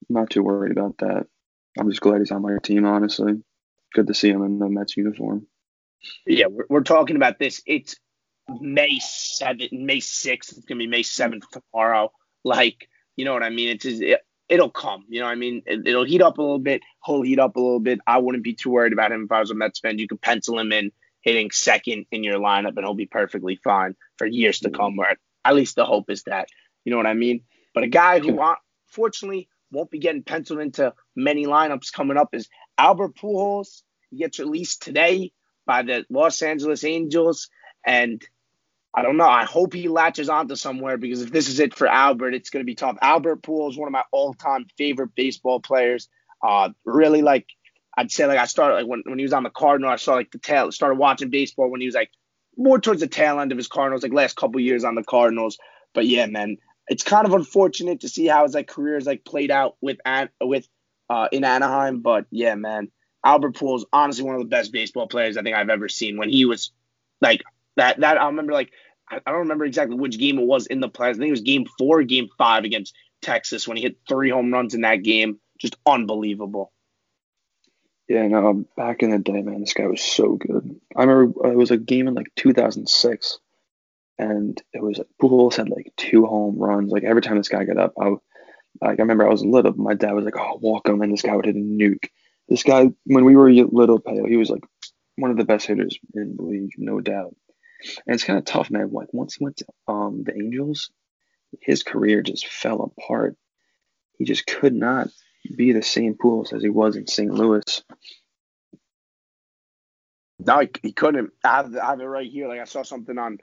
[0.09, 1.27] I'm not too worried about that.
[1.79, 3.43] I'm just glad he's on my team, honestly.
[3.95, 5.47] Good to see him in the Mets uniform.
[6.27, 7.63] Yeah, we're, we're talking about this.
[7.67, 7.97] It's
[8.61, 10.27] May 7th, May 6th.
[10.27, 12.13] It's going to be May 7th tomorrow.
[12.45, 13.71] Like, you know what I mean?
[13.71, 15.05] It's it, it'll come.
[15.09, 15.63] You know what I mean?
[15.67, 16.83] It, will heat up a little bit.
[17.05, 18.01] He'll heat up a little bit.
[18.07, 19.99] I wouldn't be too worried about him if I was a Mets fan.
[19.99, 23.97] You could pencil him in hitting second in your lineup, and he'll be perfectly fine
[24.19, 24.97] for years to come.
[24.97, 26.49] Where at least the hope is that.
[26.85, 27.43] You know what I mean?
[27.75, 28.55] But a guy who, uh,
[28.89, 32.49] unfortunately, won't be getting penciled into many lineups coming up is
[32.79, 33.83] Albert Pujols.
[34.11, 35.33] He gets released today
[35.67, 37.49] by the Los Angeles Angels,
[37.85, 38.23] and
[38.97, 39.29] I don't know.
[39.29, 42.63] I hope he latches onto somewhere because if this is it for Albert, it's going
[42.63, 42.97] to be tough.
[43.03, 46.09] Albert Pujols is one of my all-time favorite baseball players.
[46.43, 47.47] Uh, really like
[47.97, 50.15] I'd say like I started like when, when he was on the Cardinals, I saw
[50.15, 52.11] like the tail started watching baseball when he was like
[52.57, 55.59] more towards the tail end of his Cardinals, like last couple years on the Cardinals.
[55.95, 56.57] But yeah, man,
[56.89, 59.99] it's kind of unfortunate to see how his like career is like played out with
[60.41, 60.67] with
[61.11, 62.01] uh, in Anaheim.
[62.01, 62.91] But yeah, man,
[63.25, 66.17] Albert Pujols honestly one of the best baseball players I think I've ever seen.
[66.19, 66.73] When he was
[67.21, 67.43] like
[67.77, 68.73] that, that I remember like
[69.09, 71.11] I don't remember exactly which game it was in the playoffs.
[71.11, 74.53] I think it was Game Four, Game Five against Texas when he hit three home
[74.53, 75.39] runs in that game.
[75.59, 76.73] Just unbelievable.
[78.09, 80.81] Yeah, no, back in the day, man, this guy was so good.
[80.95, 83.39] I remember uh, it was a game in like 2006,
[84.19, 86.93] and it was Pujols had like two home runs.
[86.93, 88.11] Like every time this guy got up, I,
[88.81, 89.73] like I remember I was little.
[89.73, 92.09] but My dad was like, "Oh, walk him," and this guy would hit a nuke.
[92.49, 94.65] This guy, when we were little, he was like
[95.17, 97.35] one of the best hitters in the league, no doubt.
[98.07, 98.91] And it's kind of tough, man.
[98.93, 100.91] Like once he went to um the Angels,
[101.61, 103.37] his career just fell apart.
[104.19, 105.09] He just could not
[105.55, 107.33] be the same Pujols as he was in St.
[107.33, 107.83] Louis.
[110.39, 111.31] No, he, he couldn't.
[111.45, 112.49] I have, I have, it right here.
[112.49, 113.39] Like I saw something on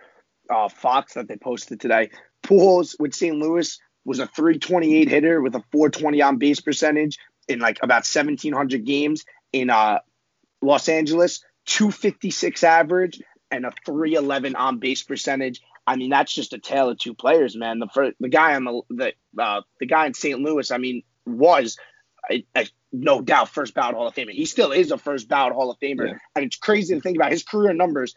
[0.50, 2.10] uh, Fox that they posted today.
[2.44, 3.36] Pujols with St.
[3.36, 7.18] Louis was a 328 hitter with a 420 on base percentage
[7.48, 10.00] in like about 1700 games in uh,
[10.62, 13.22] Los Angeles, 256 average
[13.56, 15.62] and a 311 on base percentage.
[15.86, 17.80] I mean, that's just a tale of two players, man.
[17.80, 20.40] The first, the guy on the the uh, the guy in St.
[20.40, 21.78] Louis, I mean, was
[22.30, 24.32] I, I, no doubt first ballot Hall of Famer.
[24.32, 26.18] He still is a first ballot Hall of Famer, yeah.
[26.36, 28.16] and it's crazy to think about his career numbers.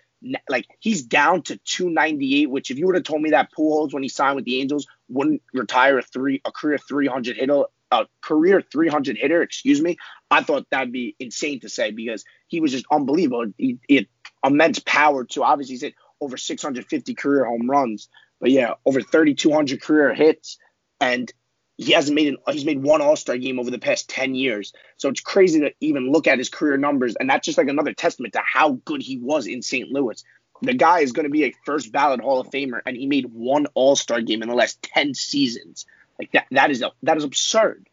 [0.49, 4.03] Like he's down to 298, which if you would have told me that Pujols when
[4.03, 8.61] he signed with the Angels wouldn't retire a three a career 300 hitter, a career
[8.61, 9.97] 300 hitter, excuse me,
[10.31, 13.47] I thought that'd be insane to say because he was just unbelievable.
[13.59, 14.07] He, he had
[14.45, 15.43] immense power too.
[15.43, 18.09] Obviously, he's hit over 650 career home runs,
[18.41, 20.59] but yeah, over 3,200 career hits,
[21.01, 21.33] and
[21.79, 24.73] he hasn't made an he's made one all-star game over the past 10 years.
[24.97, 27.93] So it's crazy to even look at his career numbers and that's just like another
[27.93, 30.25] testament to how good he was in st louis.
[30.63, 33.27] The guy is going to be a first ballot hall of famer and he made
[33.27, 35.85] one all-star game in the last 10 seasons.
[36.19, 37.89] Like that that is that is absurd.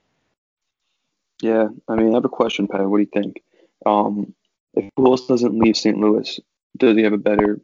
[1.41, 2.87] Yeah i mean i have a question pat.
[2.87, 3.43] What do you think?
[3.85, 4.33] Um
[4.73, 5.97] if Pujols doesn't leave St.
[5.97, 6.39] Louis,
[6.77, 7.61] does he have a better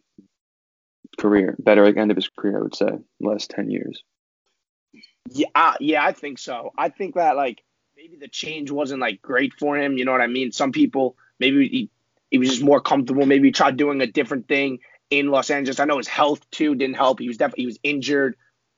[1.18, 2.60] career, better like end of his career?
[2.60, 4.04] I would say last ten years.
[5.30, 6.72] Yeah, yeah, I think so.
[6.78, 7.62] I think that like
[7.96, 9.98] maybe the change wasn't like great for him.
[9.98, 10.52] You know what I mean?
[10.52, 11.90] Some people maybe he,
[12.32, 13.26] he was just more comfortable.
[13.26, 15.80] Maybe he tried doing a different thing in Los Angeles.
[15.80, 17.20] I know his health too didn't help.
[17.20, 18.36] He was definitely he was injured.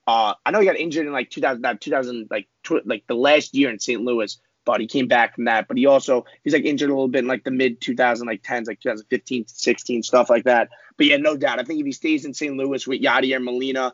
[0.08, 3.16] Uh, I know he got injured in like 2000, that 2000 like tw- like the
[3.16, 4.02] last year in St.
[4.02, 5.68] Louis, but he came back from that.
[5.68, 8.44] But he also he's like injured a little bit in like the mid 2000 like
[8.44, 10.70] 10s, like 2015, 16 stuff like that.
[10.98, 11.60] But yeah, no doubt.
[11.60, 12.56] I think if he stays in St.
[12.56, 13.94] Louis with Yadier Molina,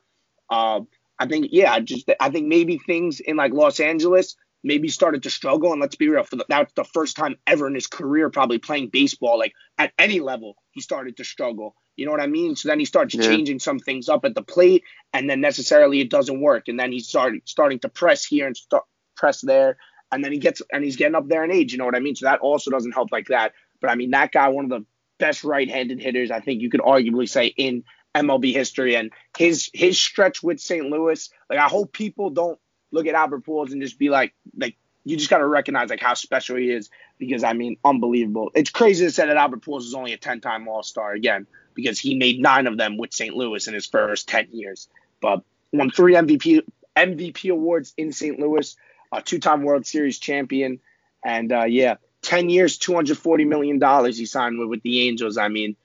[0.49, 0.81] uh,
[1.19, 5.29] I think yeah, just I think maybe things in like Los Angeles maybe started to
[5.29, 5.71] struggle.
[5.71, 8.57] And let's be real, for the, that's the first time ever in his career probably
[8.57, 11.75] playing baseball, like at any level, he started to struggle.
[11.95, 12.55] You know what I mean?
[12.55, 13.23] So then he starts yeah.
[13.23, 16.67] changing some things up at the plate, and then necessarily it doesn't work.
[16.67, 18.83] And then he's started starting to press here and start
[19.15, 19.77] press there,
[20.11, 21.71] and then he gets and he's getting up there in age.
[21.71, 22.15] You know what I mean?
[22.15, 23.53] So that also doesn't help like that.
[23.81, 24.85] But I mean, that guy, one of the
[25.17, 27.83] best right-handed hitters, I think you could arguably say in
[28.15, 30.85] MLB history, and his his stretch with St.
[30.85, 32.59] Louis, like I hope people don't
[32.91, 36.01] look at Albert Pujols and just be like, like you just got to recognize like
[36.01, 38.51] how special he is because I mean, unbelievable.
[38.55, 42.15] It's crazy to say that Albert Pujols is only a 10-time All-Star again because he
[42.15, 43.35] made nine of them with St.
[43.35, 44.89] Louis in his first 10 years,
[45.21, 46.61] but won three MVP
[46.97, 48.39] MVP awards in St.
[48.39, 48.75] Louis,
[49.11, 50.79] a two-time World Series champion,
[51.23, 55.37] and uh, yeah, 10 years, 240 million dollars he signed with with the Angels.
[55.37, 55.75] I mean,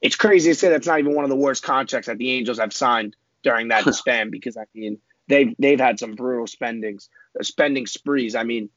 [0.00, 2.58] it's crazy to say that's not even one of the worst contracts that the Angels
[2.58, 7.08] have signed during that span because I mean they've they've had some brutal spendings,
[7.42, 8.34] spending sprees.
[8.34, 8.70] I mean,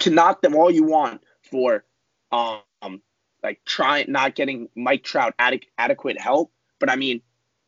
[0.00, 1.84] to knock them all you want for
[2.32, 2.60] um
[3.42, 7.22] like trying not getting Mike Trout adequate adequate help, but I mean,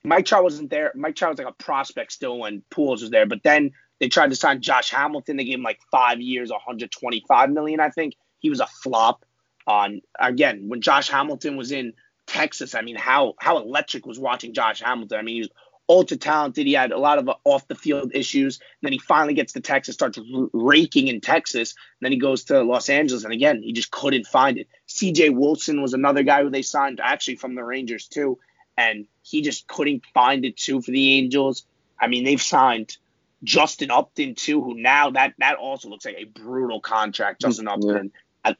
[0.05, 0.93] Mike Trout wasn't there.
[0.95, 4.31] Mike Trout was like a prospect still when Pujols was there, but then they tried
[4.31, 5.37] to sign Josh Hamilton.
[5.37, 8.15] They gave him like five years, 125 million, I think.
[8.39, 9.25] He was a flop.
[9.67, 11.93] On again, when Josh Hamilton was in
[12.27, 15.19] Texas, I mean, how how electric was watching Josh Hamilton?
[15.19, 15.51] I mean, he was
[15.89, 16.67] ultra talented.
[16.67, 18.61] He had a lot of uh, off the field issues.
[18.83, 20.19] then he finally gets to Texas, starts
[20.53, 21.75] raking in Texas.
[22.01, 24.69] then he goes to Los Angeles, and again, he just couldn't find it.
[24.87, 25.31] C.J.
[25.31, 28.39] Wilson was another guy who they signed actually from the Rangers too,
[28.77, 31.65] and he just couldn't find it too for the Angels.
[32.01, 32.97] I mean, they've signed
[33.45, 37.41] Justin Upton too, who now that that also looks like a brutal contract.
[37.41, 38.13] Justin mm, Upton,
[38.45, 38.53] yeah.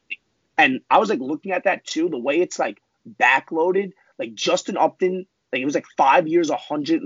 [0.57, 2.81] and I was like looking at that too, the way it's like
[3.19, 3.91] backloaded.
[4.17, 7.01] Like Justin Upton like it was like five years, a hundred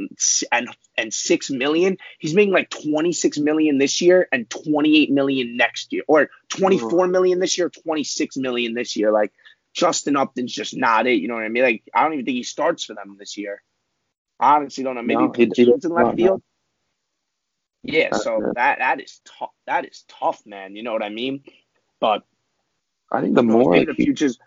[0.52, 1.98] and and six million.
[2.20, 6.30] He's making like twenty six million this year and twenty eight million next year, or
[6.50, 9.12] twenty four million this year, twenty six million this year.
[9.12, 9.32] Like
[9.74, 11.22] Justin Upton's just not it.
[11.22, 11.64] You know what I mean?
[11.64, 13.62] Like I don't even think he starts for them this year.
[14.40, 15.04] I honestly don't know.
[15.04, 16.44] Maybe no, he, he, in left field.
[17.84, 19.52] Yeah, so that that is tough.
[19.68, 20.76] That is tough, man.
[20.76, 21.44] You know what I mean?
[22.00, 22.24] But
[23.12, 24.40] I think the more the futures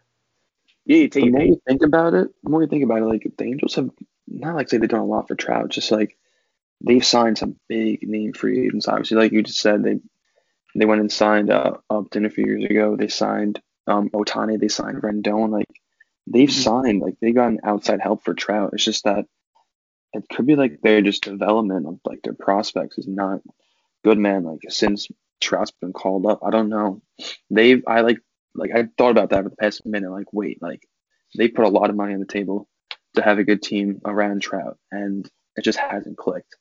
[0.87, 3.07] yeah, you take the more you think about it, the more you think about it,
[3.07, 3.91] like the Angels have
[4.29, 6.17] not like say they've done a lot for Trout, just like
[6.81, 8.87] they've signed some big name free agents.
[8.87, 9.99] Obviously, like you just said, they
[10.77, 12.97] they went and signed uh, Upton a few years ago.
[12.97, 14.61] They signed um, Ohtani.
[14.61, 15.51] They signed Rendon.
[15.51, 15.67] Like
[16.29, 16.61] they've mm-hmm.
[16.61, 18.71] signed, like they got an outside help for Trout.
[18.73, 19.27] It's just that
[20.17, 23.41] it could be like their just development of like their prospects is not
[24.05, 24.45] good, man.
[24.45, 25.09] Like since
[25.41, 27.03] Trout's been called up, I don't know.
[27.51, 28.19] They've I like
[28.55, 30.11] like I thought about that for the past minute.
[30.11, 30.83] Like, wait, like
[31.37, 32.69] they put a lot of money on the table
[33.15, 36.57] to have a good team around Trout, and it just hasn't clicked.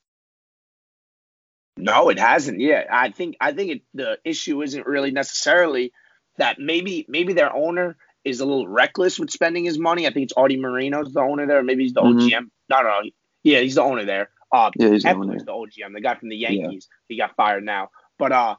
[1.78, 2.60] No, it hasn't.
[2.60, 5.92] Yeah, I think I think it, the issue isn't really necessarily
[6.38, 10.08] that maybe maybe their owner is a little reckless with spending his money.
[10.08, 11.64] I think it's Arte Moreno's the owner there.
[11.64, 12.20] Maybe he's the mm-hmm.
[12.20, 12.50] OGM.
[12.70, 13.02] No, no,
[13.46, 14.30] yeah, he's the owner there.
[14.52, 15.38] Uh, yeah, he's the, owner.
[15.38, 16.88] the OGM, the guy from the Yankees.
[16.90, 16.96] Yeah.
[17.08, 18.56] He got fired now, but uh,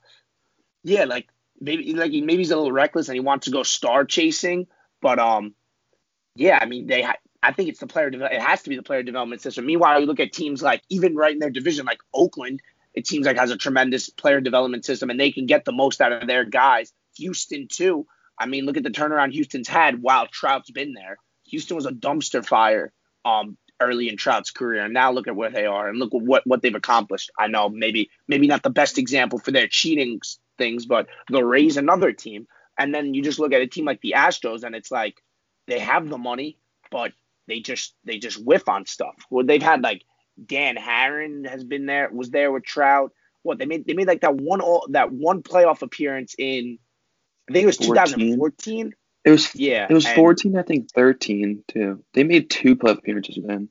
[0.84, 1.28] yeah, like
[1.60, 4.68] maybe like maybe he's a little reckless and he wants to go star chasing.
[5.02, 5.54] But um,
[6.36, 7.02] yeah, I mean they.
[7.02, 8.10] Ha- I think it's the player.
[8.10, 9.66] De- it has to be the player development system.
[9.66, 12.62] Meanwhile, you look at teams like even right in their division, like Oakland.
[12.94, 16.00] It seems like has a tremendous player development system, and they can get the most
[16.00, 16.92] out of their guys.
[17.18, 18.06] Houston too.
[18.38, 21.18] I mean, look at the turnaround Houston's had while Trout's been there.
[21.44, 22.92] Houston was a dumpster fire
[23.24, 26.46] um, early in Trout's career, and now look at where they are and look what
[26.46, 27.30] what they've accomplished.
[27.38, 30.20] I know maybe maybe not the best example for their cheating
[30.58, 32.46] things, but they'll raise another team.
[32.78, 35.22] And then you just look at a team like the Astros, and it's like
[35.66, 36.58] they have the money,
[36.90, 37.12] but
[37.48, 39.16] they just they just whiff on stuff.
[39.30, 40.02] Well, they've had like
[40.44, 43.12] Dan Haren has been there, was there with Trout.
[43.42, 46.78] What they made they made like that one all that one playoff appearance in
[47.48, 48.92] I think it was 2014.
[49.26, 49.88] It was yeah.
[49.90, 52.04] It was 14, I think 13 too.
[52.12, 53.68] They made two playoff appearances then.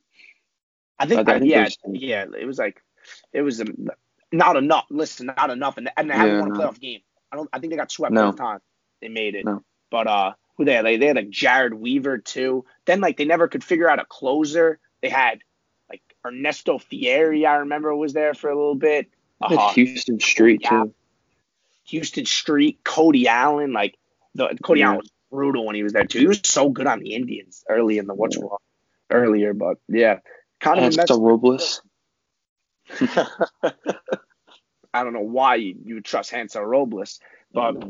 [0.99, 2.25] I think, I, I think yeah, yeah.
[2.37, 2.81] It was like
[3.31, 3.89] it was um,
[4.33, 4.85] not enough.
[4.89, 6.99] Listen, not enough, and and they haven't yeah, won a playoff game.
[7.31, 7.49] I don't.
[7.53, 8.31] I think they got swept no.
[8.31, 8.61] both times.
[9.01, 9.63] They made it, no.
[9.89, 10.83] but uh, who they had?
[10.83, 12.65] Like, they had like Jered Weaver too.
[12.85, 14.79] Then like they never could figure out a closer.
[15.01, 15.39] They had
[15.89, 19.07] like Ernesto Frieri, I remember was there for a little bit.
[19.41, 20.93] Uh, Huston Street too.
[21.89, 23.97] Huston Street, Cody Allen, like
[24.33, 24.87] the Cody yeah.
[24.87, 26.19] Allen was brutal when he was there too.
[26.19, 28.47] He was so good on the Indians early in the watch yeah.
[29.11, 30.19] earlier, but yeah,
[30.59, 31.81] kind of a Robles.
[33.01, 33.73] I
[35.03, 37.19] don't know why you, you trust Hansel Robles,
[37.51, 37.83] but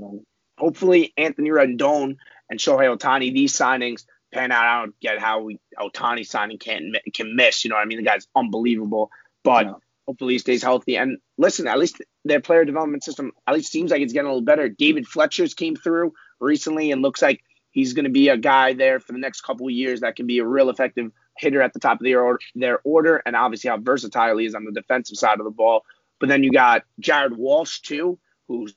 [0.58, 2.18] hopefully Anthony Rendon
[2.50, 4.66] and Shohei Ohtani, these signings pan out.
[4.66, 7.64] I don't get how we Ohtani signing can't can miss.
[7.64, 8.00] You know what I mean?
[8.00, 9.12] The guy's unbelievable,
[9.44, 10.98] but hopefully he stays healthy.
[10.98, 14.32] And listen, at least their player development system at least seems like it's getting a
[14.32, 14.70] little better.
[14.70, 19.00] David Fletcher's came through recently and looks like he's going to be a guy there
[19.00, 21.80] for the next couple of years that can be a real effective hitter at the
[21.80, 25.18] top of their order, their order, and obviously how versatile he is on the defensive
[25.18, 25.84] side of the ball.
[26.20, 28.18] But then you got Jared Walsh too,
[28.48, 28.74] who's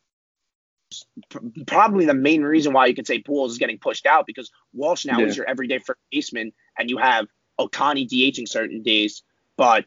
[1.67, 5.05] probably the main reason why you can say Pujols is getting pushed out because Walsh
[5.05, 5.27] now yeah.
[5.27, 7.27] is your everyday first baseman, and you have
[7.61, 9.23] Ohtani DHing certain days,
[9.57, 9.85] but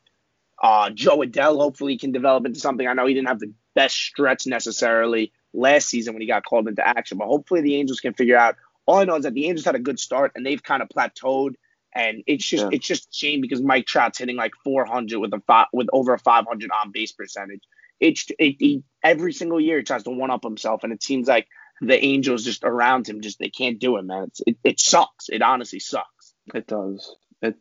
[0.61, 2.87] uh, Jo Adell hopefully can develop into something.
[2.87, 6.67] I know he didn't have the best stretch necessarily last season when he got called
[6.67, 8.55] into action, but hopefully the Angels can figure out.
[8.85, 10.89] All I know is that the Angels had a good start and they've kind of
[10.89, 11.53] plateaued,
[11.93, 12.69] and it's just yeah.
[12.73, 16.13] it's just a shame because Mike Trout's hitting like 400 with a five, with over
[16.13, 17.61] a 500 on base percentage
[18.01, 21.27] it's it, he, every single year he tries to one up himself, and it seems
[21.27, 21.47] like
[21.79, 24.23] the Angels just around him just they can't do it, man.
[24.23, 25.29] It's, it it sucks.
[25.29, 26.33] It honestly sucks.
[26.53, 27.15] It does.
[27.41, 27.55] It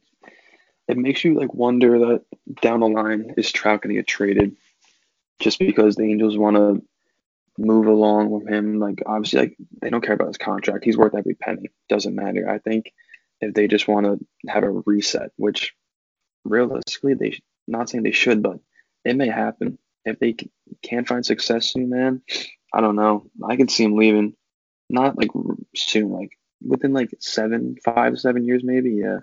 [0.89, 2.23] it makes you like wonder that
[2.61, 4.57] down the line is Trout going to get traded
[5.39, 6.83] just because the Angels want to
[7.59, 8.79] move along with him.
[8.79, 10.85] Like obviously, like they don't care about his contract.
[10.85, 11.71] He's worth every penny.
[11.89, 12.49] Doesn't matter.
[12.49, 12.93] I think
[13.41, 15.75] if they just want to have a reset, which
[16.45, 18.59] realistically they not saying they should, but
[19.05, 20.37] it may happen if they
[20.83, 22.23] can't find success soon, man,
[22.73, 23.27] I don't know.
[23.47, 24.35] I can see him leaving.
[24.89, 25.31] Not like
[25.77, 28.93] soon, like within like seven, five, seven years, maybe.
[28.93, 29.21] Yeah.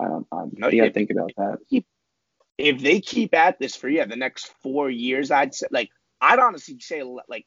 [0.00, 0.26] I don't.
[0.32, 1.58] I, no, you gotta think about that.
[2.58, 6.38] If they keep at this for yeah the next four years, I'd say like I'd
[6.38, 7.46] honestly say like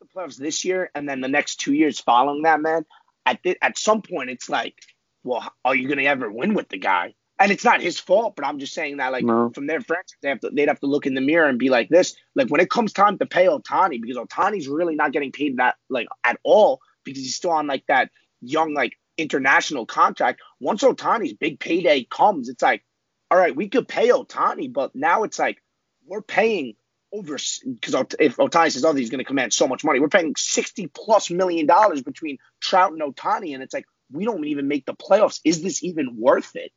[0.00, 2.84] the playoffs this year and then the next two years following that, man.
[3.24, 4.74] At th- at some point, it's like,
[5.22, 7.14] well, are you gonna ever win with the guy?
[7.38, 9.50] and it's not his fault, but I'm just saying that like no.
[9.50, 11.70] from their friends, they have to they'd have to look in the mirror and be
[11.70, 12.16] like this.
[12.34, 15.76] Like when it comes time to pay Ohtani, because Ohtani's really not getting paid that
[15.88, 18.10] like at all because he's still on like that
[18.40, 20.40] young like international contract.
[20.60, 22.84] Once Ohtani's big payday comes, it's like,
[23.30, 25.62] all right, we could pay Ohtani, but now it's like
[26.06, 26.74] we're paying
[27.12, 30.34] over because if Ohtani says, oh, he's going to command so much money, we're paying
[30.36, 34.86] sixty plus million dollars between Trout and Ohtani, and it's like we don't even make
[34.86, 35.40] the playoffs.
[35.44, 36.72] Is this even worth it?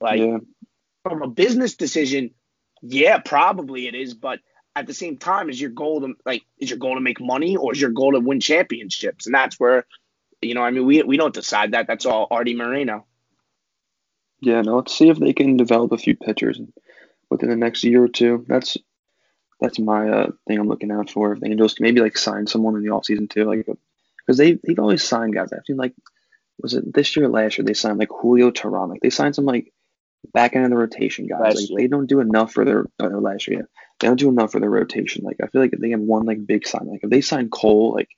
[0.00, 0.38] Like yeah.
[1.02, 2.30] from a business decision,
[2.82, 4.40] yeah, probably it is, but
[4.76, 7.56] at the same time, is your goal to like is your goal to make money
[7.56, 9.26] or is your goal to win championships?
[9.26, 9.86] And that's where,
[10.40, 11.86] you know, I mean, we we don't decide that.
[11.86, 13.06] That's all Artie Moreno.
[14.40, 14.76] Yeah, no.
[14.76, 16.60] Let's see if they can develop a few pitchers
[17.28, 18.44] within the next year or two.
[18.48, 18.76] That's
[19.60, 21.32] that's my uh, thing I'm looking out for.
[21.32, 23.66] If the Angels can maybe like sign someone in the offseason too, like
[24.18, 25.52] because they they've always signed guys.
[25.52, 25.94] I feel like
[26.60, 28.90] was it this year or last year they signed like Julio Teheran.
[28.90, 29.72] Like they signed some like
[30.32, 31.70] back end of the rotation guys.
[31.70, 33.68] like they don't do enough for their uh, last year.
[34.00, 35.24] They don't do enough for their rotation.
[35.24, 37.48] Like I feel like if they have one like big sign, like if they sign
[37.50, 38.08] Cole, like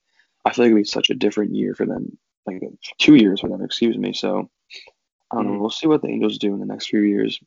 [0.44, 2.18] I feel like it'd be such a different year for them.
[2.46, 2.62] Like
[2.98, 4.12] two years for them, excuse me.
[4.12, 4.50] So
[5.31, 5.55] I don't mm-hmm.
[5.55, 5.61] know.
[5.61, 7.38] We'll see what the Angels do in the next few years.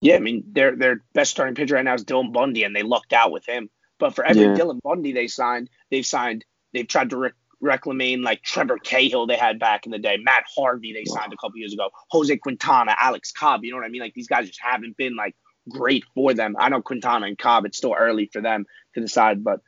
[0.00, 2.82] Yeah, I mean their their best starting pitcher right now is Dylan Bundy, and they
[2.82, 3.68] lucked out with him.
[3.98, 4.54] But for every yeah.
[4.54, 9.36] Dylan Bundy they signed, they've signed they've tried to re- reclaim like Trevor Cahill they
[9.36, 12.94] had back in the day, Matt Harvey they signed a couple years ago, Jose Quintana,
[12.98, 13.64] Alex Cobb.
[13.64, 14.00] You know what I mean?
[14.00, 15.36] Like these guys just haven't been like
[15.68, 16.56] great for them.
[16.58, 19.60] I know Quintana and Cobb, it's still early for them to decide, but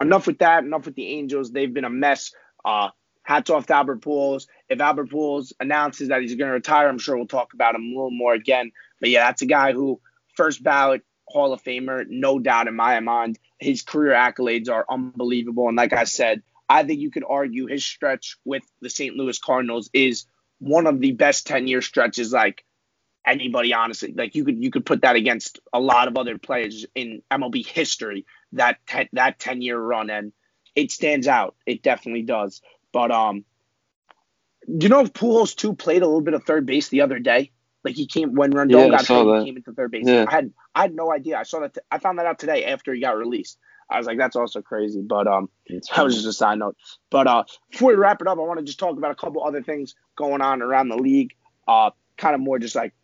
[0.00, 0.64] enough with that.
[0.64, 1.52] Enough with the Angels.
[1.52, 2.32] They've been a mess.
[2.64, 2.88] Uh,
[3.22, 4.46] hats off to Albert Pujols.
[4.68, 7.82] If Albert Pujols announces that he's going to retire, I'm sure we'll talk about him
[7.82, 8.72] a little more again.
[9.00, 10.00] But yeah, that's a guy who
[10.34, 13.38] first ballot Hall of Famer, no doubt in my mind.
[13.58, 17.84] His career accolades are unbelievable, and like I said, I think you could argue his
[17.84, 19.14] stretch with the St.
[19.14, 20.26] Louis Cardinals is
[20.58, 22.64] one of the best 10 year stretches like
[23.26, 26.86] anybody honestly like you could you could put that against a lot of other players
[26.94, 30.32] in MLB history that ten, that 10 year run and
[30.74, 32.62] it stands out it definitely does
[32.92, 33.44] but um
[34.66, 37.18] do you know if Pujols too played a little bit of third base the other
[37.18, 37.50] day
[37.84, 39.06] like he came when Rendon yeah, got
[39.40, 40.24] he came into third base yeah.
[40.28, 42.64] I had I had no idea I saw that t- I found that out today
[42.64, 43.58] after he got released
[43.92, 45.02] I was like, that's also crazy.
[45.02, 46.76] But um, that was just a side note.
[47.10, 49.44] But uh, before we wrap it up, I want to just talk about a couple
[49.44, 51.34] other things going on around the league.
[51.68, 52.94] Uh, kind of more just like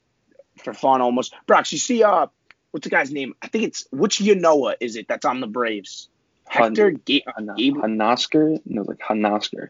[0.62, 1.34] for fun almost.
[1.46, 2.26] Brox, you see uh,
[2.70, 3.34] what's the guy's name?
[3.42, 6.08] I think it's which Yanoa is it that's on the Braves?
[6.48, 7.82] Hector Ga- Han- Gable.
[7.82, 8.58] Hanosker?
[8.64, 9.68] No, like Hanosker.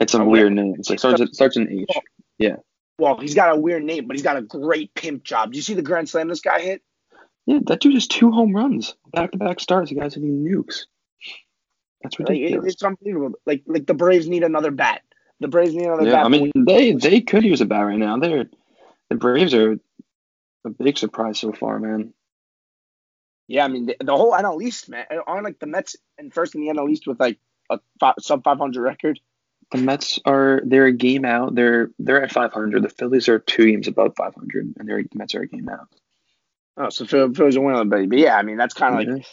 [0.00, 0.62] It's a weird yeah.
[0.62, 0.74] name.
[0.78, 1.88] It's like starts, it starts in H.
[2.38, 2.56] Yeah.
[2.98, 5.52] Well, he's got a weird name, but he's got a great pimp job.
[5.52, 6.82] Do you see the grand slam this guy hit?
[7.46, 9.90] Yeah, that dude has two home runs, back to back starts.
[9.90, 10.86] The guy's hitting nukes.
[12.02, 12.74] That's Like, ridiculous.
[12.74, 13.38] it's unbelievable.
[13.46, 15.02] Like like the Braves need another bat.
[15.40, 16.26] The Braves need another yeah, bat.
[16.26, 18.18] I mean they they could use a bat right now.
[18.18, 18.46] They're
[19.08, 19.78] the Braves are
[20.64, 22.12] a big surprise so far, man.
[23.48, 25.06] yeah, I mean the, the whole NL East, man.
[25.26, 27.38] Aren't like the Mets and first in the NL East with like
[27.70, 29.20] a fi- sub 500 record?
[29.72, 31.54] The Mets are they're a game out.
[31.54, 32.82] They're they're at 500.
[32.82, 35.88] The Phillies are two games above 500, and they're the Mets are a game out.
[36.76, 39.26] Oh, so Phil, Phil's a winner, but but yeah, I mean that's kind of like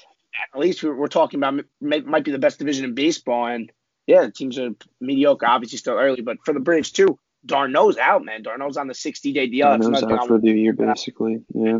[0.53, 3.71] at least we're, we're talking about may, might be the best division in baseball, and
[4.07, 4.69] yeah, the teams are
[4.99, 5.45] mediocre.
[5.45, 8.41] Obviously, still early, but for the Braves too, d'Arnaud's out, man.
[8.41, 9.67] d'Arnaud's on the 60 day deal.
[9.67, 11.43] d'Arnaud's out for the year, basically.
[11.53, 11.79] Yeah.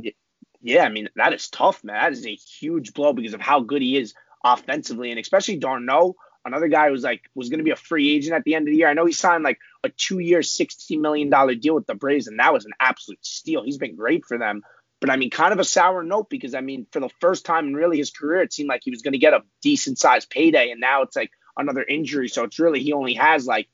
[0.62, 1.95] yeah, I mean that is tough, man.
[1.95, 6.16] That is a huge blow because of how good he is offensively, and especially d'Arnaud,
[6.46, 8.72] another guy who's like was going to be a free agent at the end of
[8.72, 8.88] the year.
[8.88, 12.28] I know he signed like a two year, sixty million dollar deal with the Braves,
[12.28, 13.64] and that was an absolute steal.
[13.64, 14.62] He's been great for them.
[15.02, 17.68] But I mean, kind of a sour note because I mean, for the first time
[17.68, 20.30] in really his career, it seemed like he was going to get a decent sized
[20.30, 22.30] payday, and now it's like another injury.
[22.30, 23.68] So it's really he only has like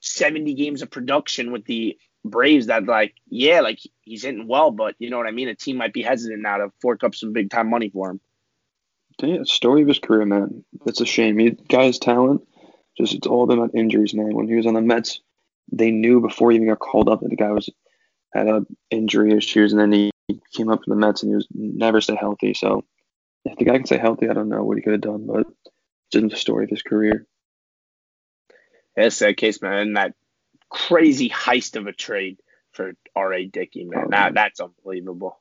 [0.00, 2.66] seventy games of production with the Braves.
[2.66, 5.48] That like, yeah, like he's hitting well, but you know what I mean.
[5.48, 8.20] A team might be hesitant now to fork up some big time money for him.
[9.26, 10.64] Yeah, story of his career, man.
[10.86, 11.38] It's a shame.
[11.38, 12.46] He guy has talent.
[12.96, 14.34] Just it's all been about injuries, man.
[14.34, 15.20] When he was on the Mets,
[15.72, 17.68] they knew before he even got called up that the guy was
[18.32, 20.10] had a injury issues, and then he
[20.54, 22.54] came up to the Mets and he was never stay healthy.
[22.54, 22.84] So
[23.44, 25.40] if the guy can stay healthy, I don't know what he could have done, but
[25.40, 25.72] it's
[26.12, 27.26] just the story of his career.
[28.96, 29.74] That's that case, man.
[29.74, 30.14] And that
[30.70, 32.38] crazy heist of a trade
[32.72, 33.46] for R.A.
[33.46, 34.04] Dickey, man.
[34.06, 34.34] Oh, that man.
[34.34, 35.38] that's unbelievable.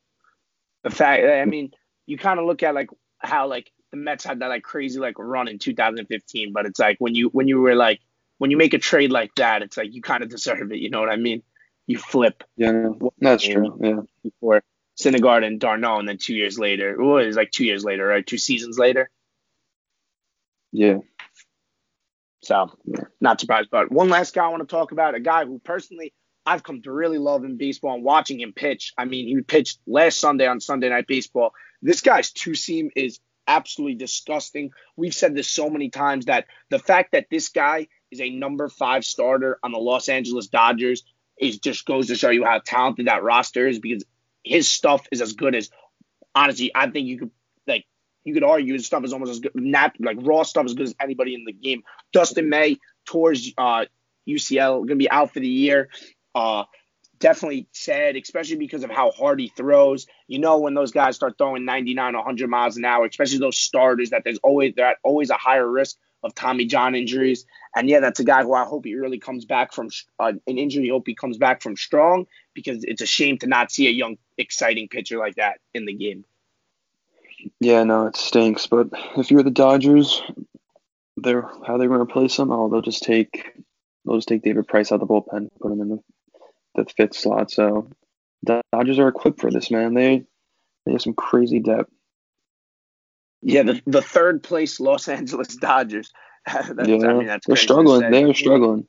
[0.84, 1.72] The fact, I mean,
[2.06, 5.20] you kind of look at like how like the Mets had that like crazy like
[5.20, 8.02] run in 2015, but it's like when you when you were like
[8.39, 10.80] when you make a trade like that, it's like you kind of deserve it.
[10.80, 11.44] You know what I mean?
[11.86, 12.89] You flip Yeah,
[13.20, 13.78] that's true.
[13.80, 14.64] Yeah, before
[15.00, 18.08] Syndergaard and d'Arnaud, and then two years later, well, it was like two years later,
[18.08, 18.26] right?
[18.26, 19.12] Two seasons later.
[20.72, 20.98] yeah.
[22.41, 22.72] So
[23.22, 23.70] not surprised.
[23.72, 26.14] But one last guy I want to talk about, a guy who personally
[26.48, 28.91] I've come to really love in baseball and watching him pitch.
[28.98, 31.54] I mean, he pitched last Sunday on Sunday Night Baseball.
[31.84, 34.72] This guy's two seam is absolutely disgusting.
[34.96, 38.70] We've said this so many times that the fact that this guy is a number
[38.70, 41.04] five starter on the Los Angeles Dodgers
[41.39, 44.04] is just goes to show you how talented that roster is because
[44.44, 45.70] his stuff is as good as
[46.36, 47.32] honestly, I think you could
[47.68, 47.86] like
[48.24, 50.88] you could argue his stuff is almost as good nat like raw stuff as good
[50.88, 51.84] as anybody in the game.
[52.12, 53.86] Dustin May towards uh
[54.28, 55.89] UCL gonna be out for the year.
[56.36, 56.64] Uh
[57.24, 60.05] definitely sad, especially because of how hard he throws.
[60.28, 64.09] You know when those guys start throwing 99, 100 miles an hour, especially those starters,
[64.09, 67.45] that there's always that always a higher risk of Tommy John injuries.
[67.76, 70.57] And yeah, that's a guy who I hope he really comes back from uh, an
[70.57, 70.89] injury.
[70.89, 74.17] Hope he comes back from strong because it's a shame to not see a young,
[74.38, 76.26] exciting pitcher like that in the game.
[77.61, 78.67] Yeah, no, it stinks.
[78.67, 80.21] But if you're the Dodgers,
[81.15, 82.51] they're how they're going to replace him?
[82.51, 83.53] Oh, they'll just take
[84.05, 85.99] they'll just take David Price out of the bullpen, put him in the,
[86.76, 87.51] the fifth slot.
[87.51, 87.89] So
[88.43, 89.93] the Dodgers are equipped for this, man.
[89.93, 90.26] They
[90.86, 91.91] they have some crazy depth.
[93.41, 96.11] Yeah, the, the third place Los Angeles Dodgers.
[96.47, 98.09] yeah, I mean, that's they're struggling.
[98.09, 98.88] They're struggling.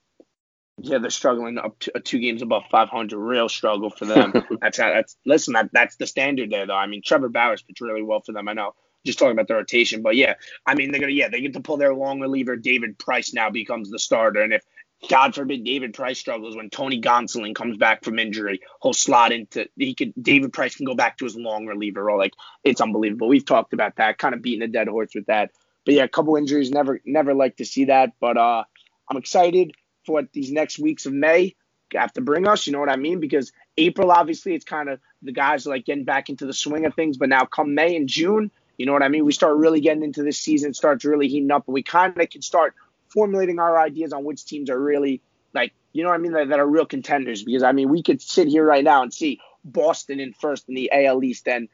[0.78, 3.16] Yeah, they're struggling up to uh, two games above 500.
[3.16, 4.32] Real struggle for them.
[4.60, 5.54] that's how, that's listen.
[5.54, 6.76] That that's the standard there, though.
[6.76, 8.48] I mean, Trevor Bauer pitched really well for them.
[8.48, 8.74] I know.
[9.04, 10.34] Just talking about the rotation, but yeah,
[10.66, 12.56] I mean, they're gonna yeah they get to pull their long reliever.
[12.56, 14.64] David Price now becomes the starter, and if
[15.08, 19.68] God forbid David Price struggles when Tony Gonsolin comes back from injury, he'll slot into
[19.76, 22.18] he could David Price can go back to his long reliever role.
[22.18, 23.28] Like it's unbelievable.
[23.28, 25.50] We've talked about that, kind of beating a dead horse with that.
[25.84, 28.12] But yeah, a couple injuries, never never like to see that.
[28.20, 28.64] But uh
[29.08, 29.72] I'm excited
[30.04, 31.54] for what these next weeks of May
[31.94, 32.66] have to bring us.
[32.66, 33.20] You know what I mean?
[33.20, 36.86] Because April, obviously, it's kind of the guys are like getting back into the swing
[36.86, 37.16] of things.
[37.16, 39.24] But now, come May and June, you know what I mean?
[39.24, 42.30] We start really getting into this season, starts really heating up, and we kind of
[42.30, 42.74] can start
[43.14, 45.22] formulating our ideas on which teams are really
[45.54, 47.42] like, you know what I mean, that, that are real contenders.
[47.42, 50.74] Because I mean, we could sit here right now and see Boston in first in
[50.74, 51.68] the AL East, and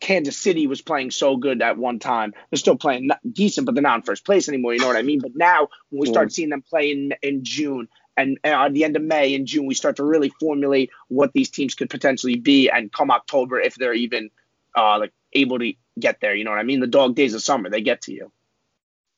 [0.00, 2.34] Kansas City was playing so good at one time.
[2.50, 4.74] They're still playing not decent, but they're not in first place anymore.
[4.74, 5.20] You know what I mean?
[5.20, 8.84] But now when we start seeing them play in in June and, and at the
[8.84, 12.36] end of May and June, we start to really formulate what these teams could potentially
[12.36, 12.70] be.
[12.70, 14.30] And come October, if they're even
[14.74, 16.80] uh, like able to get there, you know what I mean?
[16.80, 18.32] The dog days of summer, they get to you.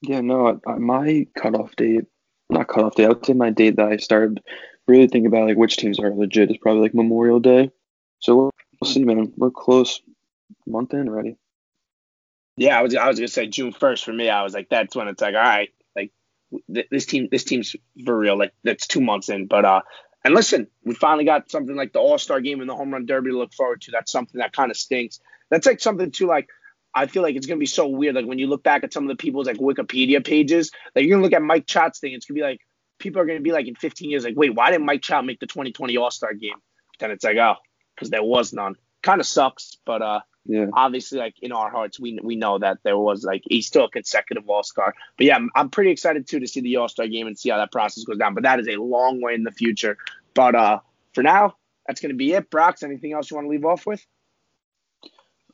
[0.02, 2.04] Yeah, no, my cutoff date,
[2.50, 3.06] not cutoff date.
[3.06, 4.40] I would say my date that I started
[4.86, 7.70] really thinking about like which teams are legit is probably like Memorial Day.
[8.20, 9.32] So we'll, see, man.
[9.36, 10.00] We're close,
[10.66, 11.36] month in already.
[12.56, 14.28] Yeah, I was I was gonna say June first for me.
[14.28, 16.12] I was like, that's when it's like, all right, like
[16.72, 18.36] th- this team this team's for real.
[18.36, 19.80] Like that's two months in, but uh,
[20.24, 23.06] and listen, we finally got something like the All Star game and the Home Run
[23.06, 23.92] Derby to look forward to.
[23.92, 25.20] That's something that kind of stinks.
[25.50, 26.48] That's like something too like.
[27.02, 28.14] I feel like it's gonna be so weird.
[28.14, 31.16] Like when you look back at some of the people's like Wikipedia pages, like you're
[31.16, 32.12] gonna look at Mike Trout's thing.
[32.12, 32.60] It's gonna be like
[32.98, 35.40] people are gonna be like in 15 years, like, wait, why didn't Mike Trout make
[35.40, 36.56] the 2020 All Star game?
[36.98, 37.54] Then it's like, oh,
[37.94, 38.74] because there was none.
[39.02, 40.66] Kind of sucks, but uh, Yeah.
[40.72, 43.90] obviously, like in our hearts, we we know that there was like he's still a
[43.90, 44.94] consecutive All Star.
[45.16, 47.50] But yeah, I'm, I'm pretty excited too to see the All Star game and see
[47.50, 48.34] how that process goes down.
[48.34, 49.96] But that is a long way in the future.
[50.34, 50.80] But uh,
[51.14, 51.54] for now,
[51.86, 52.50] that's gonna be it.
[52.50, 54.04] Brox, anything else you want to leave off with?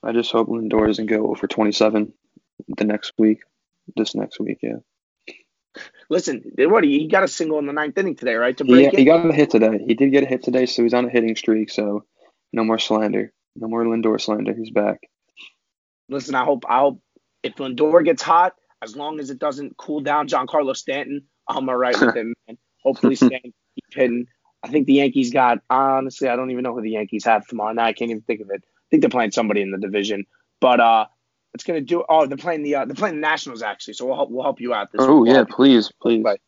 [0.05, 2.13] I just hope Lindor doesn't go for 27
[2.77, 3.39] the next week.
[3.97, 4.77] This next week, yeah.
[6.09, 8.57] Listen, what he got a single in the ninth inning today, right?
[8.57, 9.05] To He, break he it.
[9.05, 9.83] got a hit today.
[9.87, 11.71] He did get a hit today, so he's on a hitting streak.
[11.71, 12.05] So
[12.53, 13.33] no more slander.
[13.57, 14.55] No more Lindor slander.
[14.55, 15.01] He's back.
[16.09, 17.01] Listen, I hope I hope
[17.43, 21.77] if Lindor gets hot, as long as it doesn't cool down Giancarlo Stanton, I'm all
[21.77, 22.35] right with him.
[22.47, 24.27] And hopefully Stanton keep hitting.
[24.63, 27.73] I think the Yankees got honestly, I don't even know who the Yankees have tomorrow.
[27.73, 28.63] Now I can't even think of it.
[28.95, 30.25] I think they're playing somebody in the division,
[30.61, 31.07] but uh,
[31.53, 32.05] it's gonna do.
[32.09, 34.61] Oh, they're playing the uh, they're playing the Nationals actually, so we'll help we'll help
[34.61, 35.01] you out this.
[35.03, 35.33] Oh week.
[35.33, 36.23] yeah, please, please.
[36.23, 36.41] Right.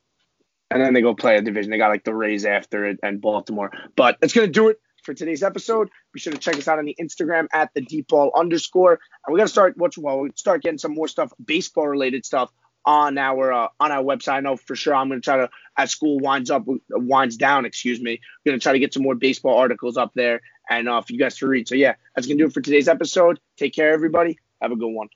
[0.71, 1.73] and then they go play a division.
[1.73, 3.73] They got like the Rays after it and Baltimore.
[3.97, 5.89] But it's gonna do it for today's episode.
[6.13, 8.93] Be sure to check us out on the Instagram at the deep ball underscore.
[8.93, 12.53] And we're gonna start what's well, we start getting some more stuff, baseball related stuff
[12.85, 14.35] on our uh, on our website.
[14.35, 18.01] I know for sure I'm gonna try to as school winds up winds down, excuse
[18.01, 18.21] me.
[18.45, 21.19] We're gonna try to get some more baseball articles up there and uh, for you
[21.19, 21.69] guys to read.
[21.69, 23.41] So yeah, that's gonna do it for today's episode.
[23.57, 24.39] Take care, everybody.
[24.61, 25.09] Have a good one.